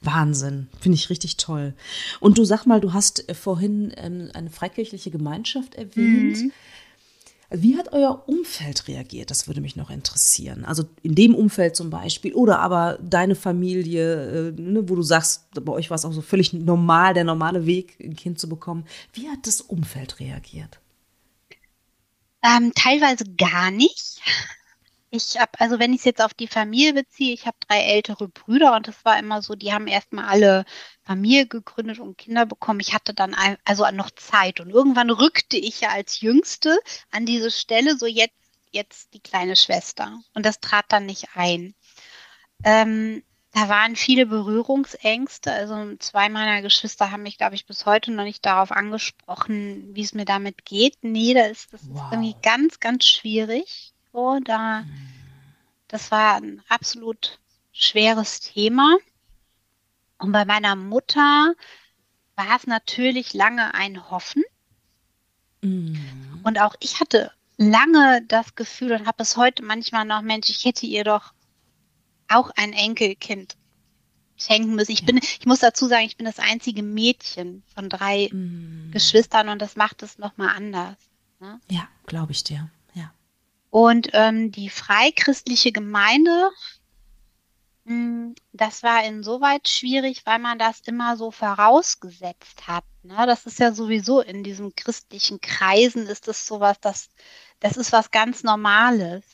[0.00, 0.68] Wahnsinn.
[0.78, 1.74] Finde ich richtig toll.
[2.20, 6.36] Und du sag mal, du hast äh, vorhin ähm, eine freikirchliche Gemeinschaft erwähnt.
[6.36, 6.52] Mhm.
[7.50, 9.32] Wie hat euer Umfeld reagiert?
[9.32, 10.64] Das würde mich noch interessieren.
[10.64, 15.48] Also in dem Umfeld zum Beispiel oder aber deine Familie, äh, ne, wo du sagst,
[15.52, 18.84] bei euch war es auch so völlig normal, der normale Weg, ein Kind zu bekommen.
[19.14, 20.78] Wie hat das Umfeld reagiert?
[22.46, 24.20] Ähm, teilweise gar nicht.
[25.10, 28.28] Ich habe, also wenn ich es jetzt auf die Familie beziehe, ich habe drei ältere
[28.28, 30.64] Brüder und das war immer so, die haben erstmal alle
[31.02, 32.80] Familie gegründet und Kinder bekommen.
[32.80, 36.78] Ich hatte dann ein, also noch Zeit und irgendwann rückte ich ja als Jüngste
[37.10, 38.36] an diese Stelle, so jetzt,
[38.72, 40.20] jetzt die kleine Schwester.
[40.34, 41.74] Und das trat dann nicht ein.
[42.64, 43.22] Ähm,
[43.56, 45.50] da waren viele Berührungsängste.
[45.50, 50.02] Also zwei meiner Geschwister haben mich, glaube ich, bis heute noch nicht darauf angesprochen, wie
[50.02, 50.98] es mir damit geht.
[51.00, 51.96] Nee, da ist das wow.
[51.96, 53.94] ist irgendwie ganz, ganz schwierig.
[54.12, 54.84] So, da,
[55.88, 57.38] das war ein absolut
[57.72, 58.98] schweres Thema.
[60.18, 61.54] Und bei meiner Mutter
[62.34, 64.44] war es natürlich lange ein Hoffen.
[65.62, 66.42] Mhm.
[66.44, 70.66] Und auch ich hatte lange das Gefühl und habe es heute manchmal noch, Mensch, ich
[70.66, 71.32] hätte ihr doch
[72.28, 73.56] auch ein Enkelkind
[74.36, 74.92] schenken müssen.
[74.92, 75.06] Ich ja.
[75.06, 78.90] bin, ich muss dazu sagen, ich bin das einzige Mädchen von drei mm.
[78.92, 80.96] Geschwistern und das macht es nochmal anders.
[81.40, 81.60] Ne?
[81.70, 82.70] Ja, glaube ich dir.
[82.94, 83.12] Ja.
[83.70, 86.50] Und ähm, die freichristliche Gemeinde,
[87.84, 92.84] mh, hm, das war insoweit schwierig, weil man das immer so vorausgesetzt hat.
[93.02, 93.24] Ne?
[93.26, 97.08] Das ist ja sowieso in diesen christlichen Kreisen ist das sowas, das,
[97.60, 99.24] das ist was ganz Normales.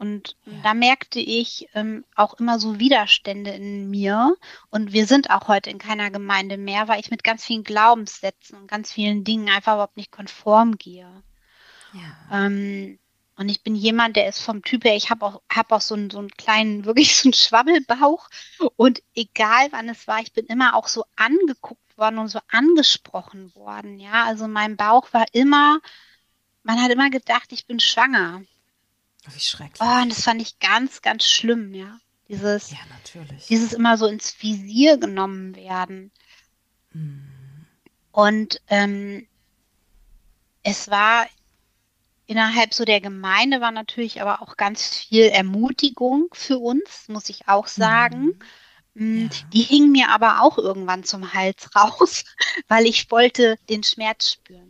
[0.00, 0.54] Und ja.
[0.62, 4.34] da merkte ich ähm, auch immer so Widerstände in mir.
[4.70, 8.58] Und wir sind auch heute in keiner Gemeinde mehr, weil ich mit ganz vielen Glaubenssätzen
[8.58, 11.22] und ganz vielen Dingen einfach überhaupt nicht konform gehe.
[11.92, 12.46] Ja.
[12.46, 12.98] Ähm,
[13.36, 15.94] und ich bin jemand, der ist vom Typ her, ich habe auch, hab auch so
[15.94, 18.30] einen, so einen kleinen, wirklich so einen Schwabbelbauch.
[18.76, 23.54] Und egal wann es war, ich bin immer auch so angeguckt worden und so angesprochen
[23.54, 23.98] worden.
[23.98, 25.78] Ja, also mein Bauch war immer,
[26.62, 28.42] man hat immer gedacht, ich bin schwanger.
[29.28, 29.80] Wie schrecklich.
[29.80, 31.98] Oh, und das fand ich ganz, ganz schlimm, ja.
[32.28, 33.46] Dieses, ja, natürlich.
[33.46, 36.12] dieses immer so ins Visier genommen werden.
[36.92, 37.28] Hm.
[38.12, 39.26] Und ähm,
[40.62, 41.26] es war
[42.26, 47.48] innerhalb so der Gemeinde war natürlich aber auch ganz viel Ermutigung für uns, muss ich
[47.48, 48.38] auch sagen.
[48.94, 49.22] Mhm.
[49.22, 49.28] Ja.
[49.52, 52.24] Die hing mir aber auch irgendwann zum Hals raus,
[52.68, 54.69] weil ich wollte den Schmerz spüren.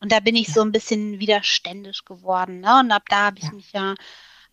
[0.00, 0.54] Und da bin ich ja.
[0.54, 2.60] so ein bisschen widerständisch geworden.
[2.60, 2.80] Ne?
[2.80, 3.52] Und ab da habe ich ja.
[3.52, 3.94] mich ja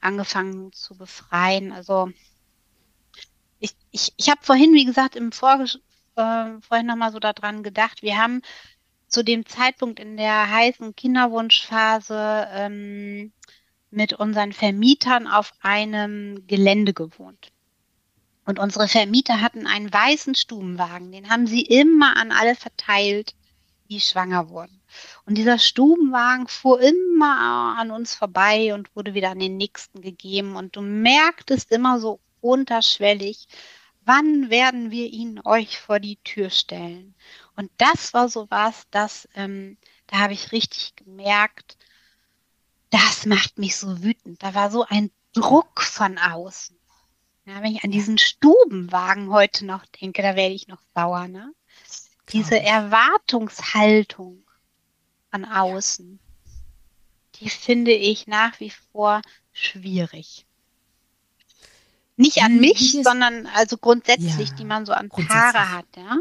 [0.02, 1.72] angefangen zu befreien.
[1.72, 2.12] Also
[3.60, 5.80] ich, ich, ich habe vorhin, wie gesagt, im Vorges
[6.16, 8.41] äh, vorhin nochmal so daran gedacht, wir haben
[9.08, 13.32] zu dem Zeitpunkt in der heißen Kinderwunschphase ähm,
[13.89, 17.52] mit unseren Vermietern auf einem Gelände gewohnt.
[18.45, 23.34] Und unsere Vermieter hatten einen weißen Stubenwagen, den haben sie immer an alle verteilt,
[23.89, 24.77] die schwanger wurden.
[25.26, 30.56] Und dieser Stubenwagen fuhr immer an uns vorbei und wurde wieder an den nächsten gegeben.
[30.56, 33.48] Und du merktest immer so unterschwellig,
[34.06, 37.16] wann werden wir ihn euch vor die Tür stellen?
[37.56, 39.78] Und das war so was, das, ähm,
[40.08, 41.78] da habe ich richtig gemerkt,
[42.90, 44.42] das macht mich so wütend.
[44.42, 46.78] Da war so ein Druck von außen.
[47.46, 51.28] Ja, wenn ich an diesen Stubenwagen heute noch denke, da werde ich noch sauer.
[51.28, 51.54] Ne?
[52.30, 54.44] Diese Erwartungshaltung
[55.32, 56.20] von außen,
[57.36, 59.22] die finde ich nach wie vor
[59.52, 60.46] schwierig.
[62.16, 66.18] Nicht an mich, sondern also grundsätzlich, ja, die man so an Paare hat, ja?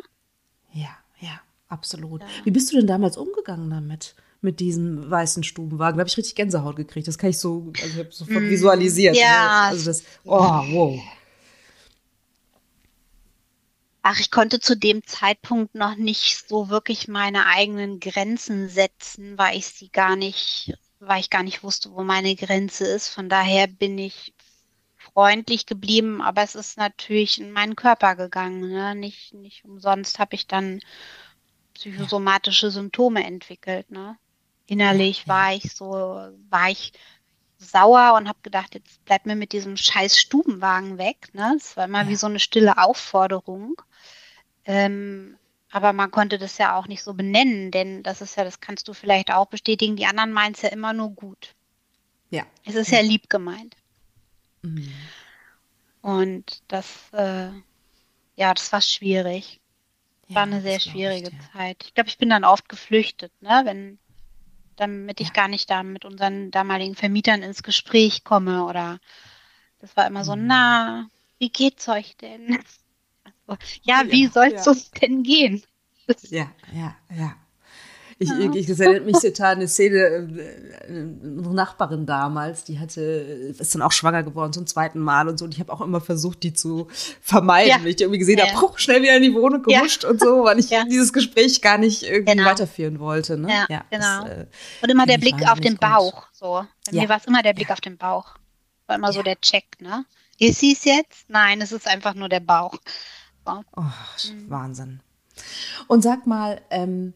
[0.72, 2.20] Ja, ja, absolut.
[2.20, 2.28] Ja.
[2.44, 4.14] Wie bist du denn damals umgegangen damit?
[4.42, 5.96] mit diesem weißen Stubenwagen.
[5.96, 7.08] Da habe ich richtig Gänsehaut gekriegt.
[7.08, 9.16] Das kann ich so, also ich sofort mm, visualisiert.
[9.16, 9.68] Ja.
[9.70, 11.00] Also das, oh, wow.
[14.08, 19.58] Ach, ich konnte zu dem Zeitpunkt noch nicht so wirklich meine eigenen Grenzen setzen, weil
[19.58, 23.08] ich sie gar nicht, weil ich gar nicht wusste, wo meine Grenze ist.
[23.08, 24.32] Von daher bin ich
[24.96, 28.68] freundlich geblieben, aber es ist natürlich in meinen Körper gegangen.
[28.68, 28.94] Ne?
[28.94, 30.82] Nicht, nicht umsonst habe ich dann
[31.74, 33.90] psychosomatische Symptome entwickelt.
[33.90, 34.16] Ne?
[34.66, 35.88] Innerlich war ich so,
[36.48, 36.92] war ich
[37.58, 41.28] sauer und habe gedacht, jetzt bleib mir mit diesem scheiß Stubenwagen weg.
[41.32, 41.54] Ne?
[41.54, 42.08] Das war immer ja.
[42.08, 43.74] wie so eine stille Aufforderung.
[44.66, 45.36] Ähm,
[45.70, 48.88] aber man konnte das ja auch nicht so benennen, denn das ist ja, das kannst
[48.88, 51.54] du vielleicht auch bestätigen, die anderen meinen es ja immer nur gut.
[52.30, 52.44] Ja.
[52.64, 53.76] Es ist ja, ja lieb gemeint.
[54.62, 54.92] Mhm.
[56.02, 57.50] Und das, äh,
[58.36, 59.60] ja, das war schwierig.
[60.28, 61.52] Ja, war eine sehr schwierige ich, ja.
[61.52, 61.84] Zeit.
[61.84, 63.98] Ich glaube, ich bin dann oft geflüchtet, ne, wenn
[64.76, 68.98] damit ich gar nicht da mit unseren damaligen Vermietern ins Gespräch komme oder
[69.78, 70.46] das war immer so, mhm.
[70.46, 71.08] na,
[71.38, 72.58] wie geht's euch denn?
[73.82, 74.72] Ja, ja, wie soll's ja.
[74.72, 75.62] uns denn gehen?
[76.30, 77.34] ja, ja, ja.
[78.18, 78.38] Ich, ja.
[78.38, 83.74] ich, ich erinnert mich total an eine Szene, äh, eine Nachbarin damals, die hatte, ist
[83.74, 85.44] dann auch schwanger geworden zum zweiten Mal und so.
[85.44, 86.88] Und ich habe auch immer versucht, die zu
[87.20, 87.78] vermeiden, ja.
[87.80, 88.46] weil ich die irgendwie gesehen ja.
[88.46, 92.04] habe, schnell wieder in die Wohnung gehuscht und so, weil ich dieses Gespräch gar nicht
[92.04, 92.48] irgendwie genau.
[92.48, 93.36] weiterführen wollte.
[93.36, 93.66] Ne?
[93.68, 94.24] Ja, genau.
[94.24, 94.46] Das, äh,
[94.80, 96.26] und immer der Blick auf den Bauch.
[96.32, 96.64] So.
[96.86, 98.36] Bei mir war es immer der Blick auf den Bauch.
[98.86, 100.06] War immer so der Check, ne?
[100.38, 101.28] Ist sie es jetzt?
[101.28, 102.74] Nein, es ist einfach nur der Bauch.
[103.46, 103.64] So.
[103.76, 104.50] Oh, mhm.
[104.50, 105.00] Wahnsinn.
[105.88, 107.14] Und sag mal, ähm,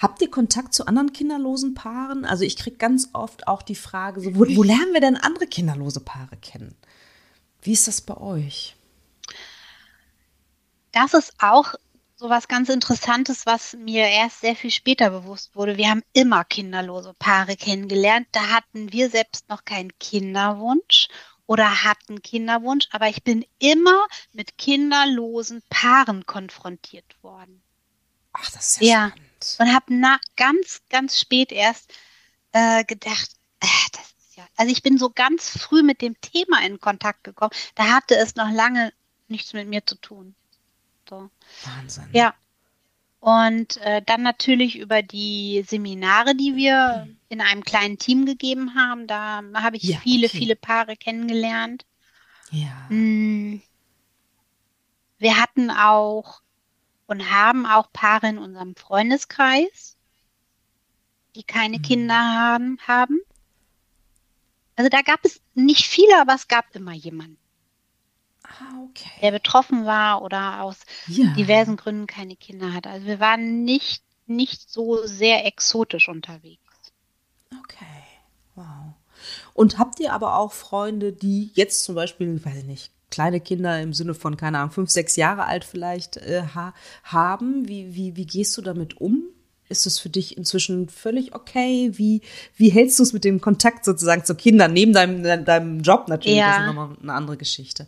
[0.00, 2.24] Habt ihr Kontakt zu anderen kinderlosen Paaren?
[2.24, 5.46] Also ich kriege ganz oft auch die Frage, so, wo, wo lernen wir denn andere
[5.46, 6.74] kinderlose Paare kennen?
[7.60, 8.76] Wie ist das bei euch?
[10.92, 11.74] Das ist auch
[12.16, 15.76] so was ganz Interessantes, was mir erst sehr viel später bewusst wurde.
[15.76, 18.26] Wir haben immer kinderlose Paare kennengelernt.
[18.32, 21.08] Da hatten wir selbst noch keinen Kinderwunsch
[21.50, 27.60] oder hatten Kinderwunsch, aber ich bin immer mit kinderlosen Paaren konfrontiert worden.
[28.32, 29.12] Ach, das ist ja, ja.
[29.42, 31.92] spannend und habe ganz, ganz spät erst
[32.52, 36.64] äh, gedacht, äh, das ist ja, also ich bin so ganz früh mit dem Thema
[36.64, 37.50] in Kontakt gekommen.
[37.74, 38.92] Da hatte es noch lange
[39.26, 40.36] nichts mit mir zu tun.
[41.08, 41.30] So.
[41.64, 42.10] Wahnsinn.
[42.12, 42.32] Ja.
[43.18, 47.19] Und äh, dann natürlich über die Seminare, die wir mhm.
[47.30, 49.06] In einem kleinen Team gegeben haben.
[49.06, 50.36] Da habe ich ja, viele, okay.
[50.36, 51.86] viele Paare kennengelernt.
[52.50, 52.86] Ja.
[52.90, 53.62] Mm.
[55.18, 56.42] Wir hatten auch
[57.06, 59.96] und haben auch Paare in unserem Freundeskreis,
[61.36, 61.82] die keine mhm.
[61.82, 63.20] Kinder haben, haben.
[64.74, 67.38] Also da gab es nicht viele, aber es gab immer jemanden.
[68.42, 69.10] Ah, okay.
[69.22, 71.26] Der betroffen war oder aus ja.
[71.34, 72.86] diversen Gründen keine Kinder hat.
[72.86, 76.69] Also wir waren nicht, nicht so sehr exotisch unterwegs.
[77.58, 77.84] Okay,
[78.54, 78.94] wow.
[79.54, 83.80] Und habt ihr aber auch Freunde, die jetzt zum Beispiel, weiß ich nicht, kleine Kinder
[83.80, 86.74] im Sinne von, keine Ahnung, fünf, sechs Jahre alt vielleicht äh, ha
[87.04, 87.68] haben.
[87.68, 89.24] Wie, wie, wie gehst du damit um?
[89.68, 91.90] Ist es für dich inzwischen völlig okay?
[91.94, 92.22] Wie,
[92.56, 96.38] wie hältst du es mit dem Kontakt sozusagen zu Kindern, neben deinem, deinem Job natürlich?
[96.38, 96.50] Ja.
[96.50, 97.86] Das ist nochmal eine andere Geschichte.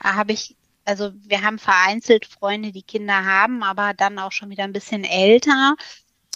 [0.00, 4.64] Habe ich, also wir haben vereinzelt Freunde, die Kinder haben, aber dann auch schon wieder
[4.64, 5.74] ein bisschen älter.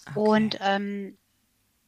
[0.09, 0.19] Okay.
[0.19, 1.17] Und ähm,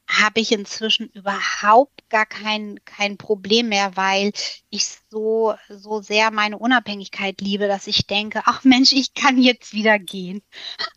[0.08, 4.32] habe ich inzwischen überhaupt gar kein, kein Problem mehr, weil
[4.70, 9.72] ich so, so sehr meine Unabhängigkeit liebe, dass ich denke, ach Mensch, ich kann jetzt
[9.72, 10.42] wieder gehen.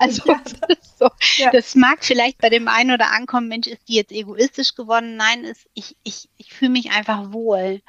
[0.00, 0.24] Also
[0.68, 1.08] das, so.
[1.36, 1.52] ja.
[1.52, 5.14] das, mag vielleicht bei dem einen oder ankommen, Mensch, ist die jetzt egoistisch geworden?
[5.14, 7.80] Nein, ist, ich, ich, ich fühle mich einfach wohl.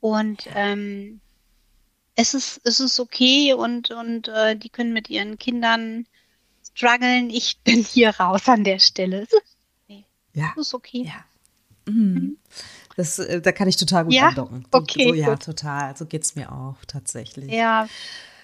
[0.00, 1.22] Und ähm,
[2.14, 6.06] es ist, es ist okay und, und äh, die können mit ihren Kindern
[6.62, 7.30] strugglen.
[7.30, 9.22] Ich bin hier raus an der Stelle.
[9.22, 9.53] Es ist,
[10.34, 10.52] ja.
[10.56, 11.04] es ist okay.
[11.06, 11.24] Ja.
[11.92, 12.38] Mhm.
[12.96, 14.28] Das, äh, da kann ich total gut ja?
[14.28, 14.66] andocken.
[14.70, 15.96] Okay, so, ja, total.
[15.96, 17.50] So geht es mir auch tatsächlich.
[17.50, 17.88] Ja.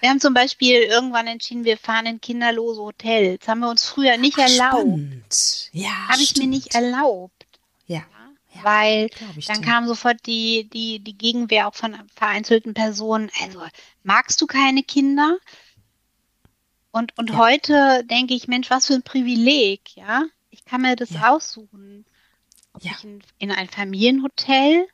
[0.01, 3.47] Wir haben zum Beispiel irgendwann entschieden, wir fahren in kinderlose Hotels.
[3.47, 4.81] Haben wir uns früher nicht Ach, erlaubt.
[4.81, 5.69] Spannend.
[5.73, 6.07] Ja.
[6.09, 7.45] Habe ich mir nicht erlaubt.
[7.85, 8.03] Ja.
[8.53, 9.09] ja weil
[9.47, 9.67] dann dir.
[9.67, 13.29] kam sofort die, die, die Gegenwehr auch von vereinzelten Personen.
[13.43, 13.61] Also,
[14.03, 15.37] magst du keine Kinder?
[16.91, 17.37] Und, und ja.
[17.37, 20.25] heute denke ich, Mensch, was für ein Privileg, ja?
[20.63, 21.29] Ich kann mir das ja.
[21.29, 22.05] aussuchen.
[22.73, 22.91] Ob ja.
[22.97, 24.87] ich in, in, ein Familienhotel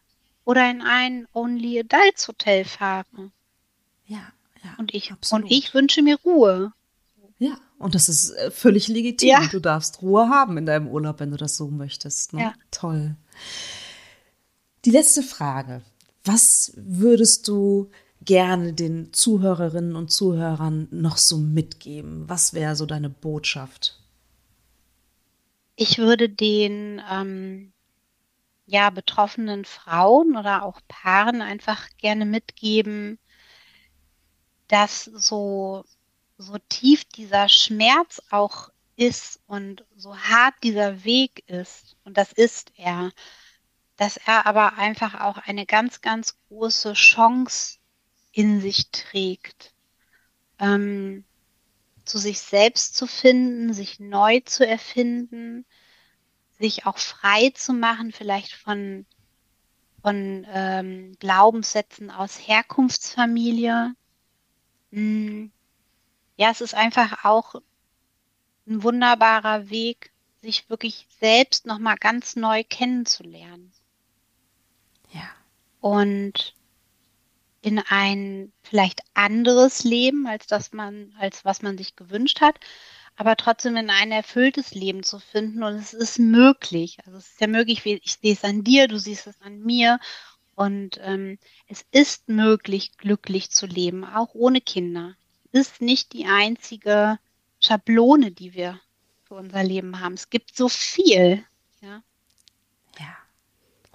[0.45, 3.31] oder in ein Only Adults Hotel fahre.
[4.05, 4.31] Ja,
[4.63, 4.75] ja.
[4.77, 5.45] Und ich, absolut.
[5.45, 6.73] und ich wünsche mir Ruhe.
[7.39, 9.29] Ja, und das ist äh, völlig legitim.
[9.29, 9.47] Ja.
[9.47, 12.33] Du darfst Ruhe haben in deinem Urlaub, wenn du das so möchtest.
[12.33, 12.41] Ne?
[12.41, 12.53] Ja.
[12.71, 13.15] Toll.
[14.85, 15.81] Die letzte Frage.
[16.23, 17.91] Was würdest du
[18.21, 22.27] gerne den Zuhörerinnen und Zuhörern noch so mitgeben?
[22.27, 23.99] Was wäre so deine Botschaft?
[25.79, 27.71] Ich würde den ähm,
[28.65, 33.19] ja betroffenen Frauen oder auch Paaren einfach gerne mitgeben,
[34.67, 35.85] dass so
[36.39, 42.71] so tief dieser Schmerz auch ist und so hart dieser Weg ist und das ist
[42.75, 43.11] er,
[43.97, 47.77] dass er aber einfach auch eine ganz ganz große Chance
[48.31, 49.75] in sich trägt.
[50.57, 51.23] Ähm,
[52.07, 55.65] zu sich selbst zu finden, sich neu zu erfinden,
[56.59, 59.05] sich auch frei zu machen, vielleicht von,
[60.01, 63.93] von ähm, Glaubenssätzen aus Herkunftsfamilie.
[64.91, 65.51] Hm.
[66.37, 67.55] Ja, es ist einfach auch
[68.67, 73.71] ein wunderbarer Weg, sich wirklich selbst nochmal ganz neu kennenzulernen.
[75.11, 75.29] Ja.
[75.79, 76.56] Und
[77.67, 82.55] in ein vielleicht anderes Leben als das man, als was man sich gewünscht hat,
[83.17, 85.63] aber trotzdem in ein erfülltes Leben zu finden.
[85.63, 86.99] Und es ist möglich.
[87.05, 89.99] Also es ist ja möglich, ich sehe es an dir, du siehst es an mir.
[90.55, 95.15] Und ähm, es ist möglich, glücklich zu leben, auch ohne Kinder.
[95.51, 97.19] Es ist nicht die einzige
[97.59, 98.79] Schablone, die wir
[99.25, 100.13] für unser Leben haben.
[100.13, 101.43] Es gibt so viel.
[102.97, 103.26] Ja.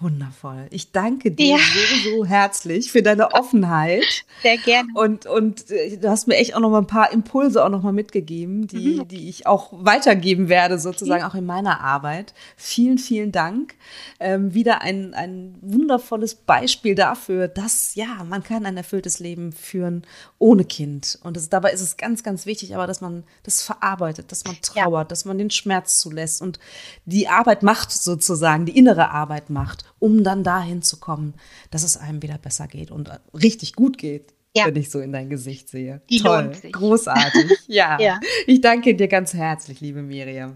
[0.03, 0.67] Wundervoll.
[0.71, 1.59] Ich danke dir ja.
[1.59, 4.25] so, so herzlich für deine Offenheit.
[4.43, 4.89] Sehr gerne.
[4.95, 7.83] Und, und äh, du hast mir echt auch noch mal ein paar Impulse auch noch
[7.83, 9.09] mal mitgegeben, die, mhm.
[9.09, 12.35] die ich auch weitergeben werde, sozusagen auch in meiner Arbeit.
[12.57, 13.75] Vielen, vielen Dank.
[14.19, 20.03] Ähm, wieder ein, ein wundervolles Beispiel dafür, dass, ja, man kann ein erfülltes Leben führen
[20.39, 21.19] ohne Kind.
[21.23, 24.57] Und das, dabei ist es ganz, ganz wichtig, aber dass man das verarbeitet, dass man
[24.61, 25.09] trauert, ja.
[25.09, 26.59] dass man den Schmerz zulässt und
[27.05, 31.35] die Arbeit macht sozusagen, die innere Arbeit macht um dann dahin zu kommen,
[31.71, 34.35] dass es einem wieder besser geht und richtig gut geht.
[34.55, 34.67] Ja.
[34.67, 36.03] Wenn ich so in dein Gesicht sehe.
[36.11, 37.51] Die Toll, großartig.
[37.69, 37.99] Ja.
[38.01, 38.21] ja.
[38.47, 40.55] Ich danke dir ganz herzlich, liebe Miriam.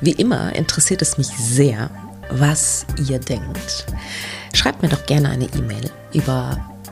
[0.00, 1.90] Wie immer interessiert es mich sehr,
[2.30, 3.86] was ihr denkt.
[4.52, 6.75] Schreibt mir doch gerne eine E-Mail über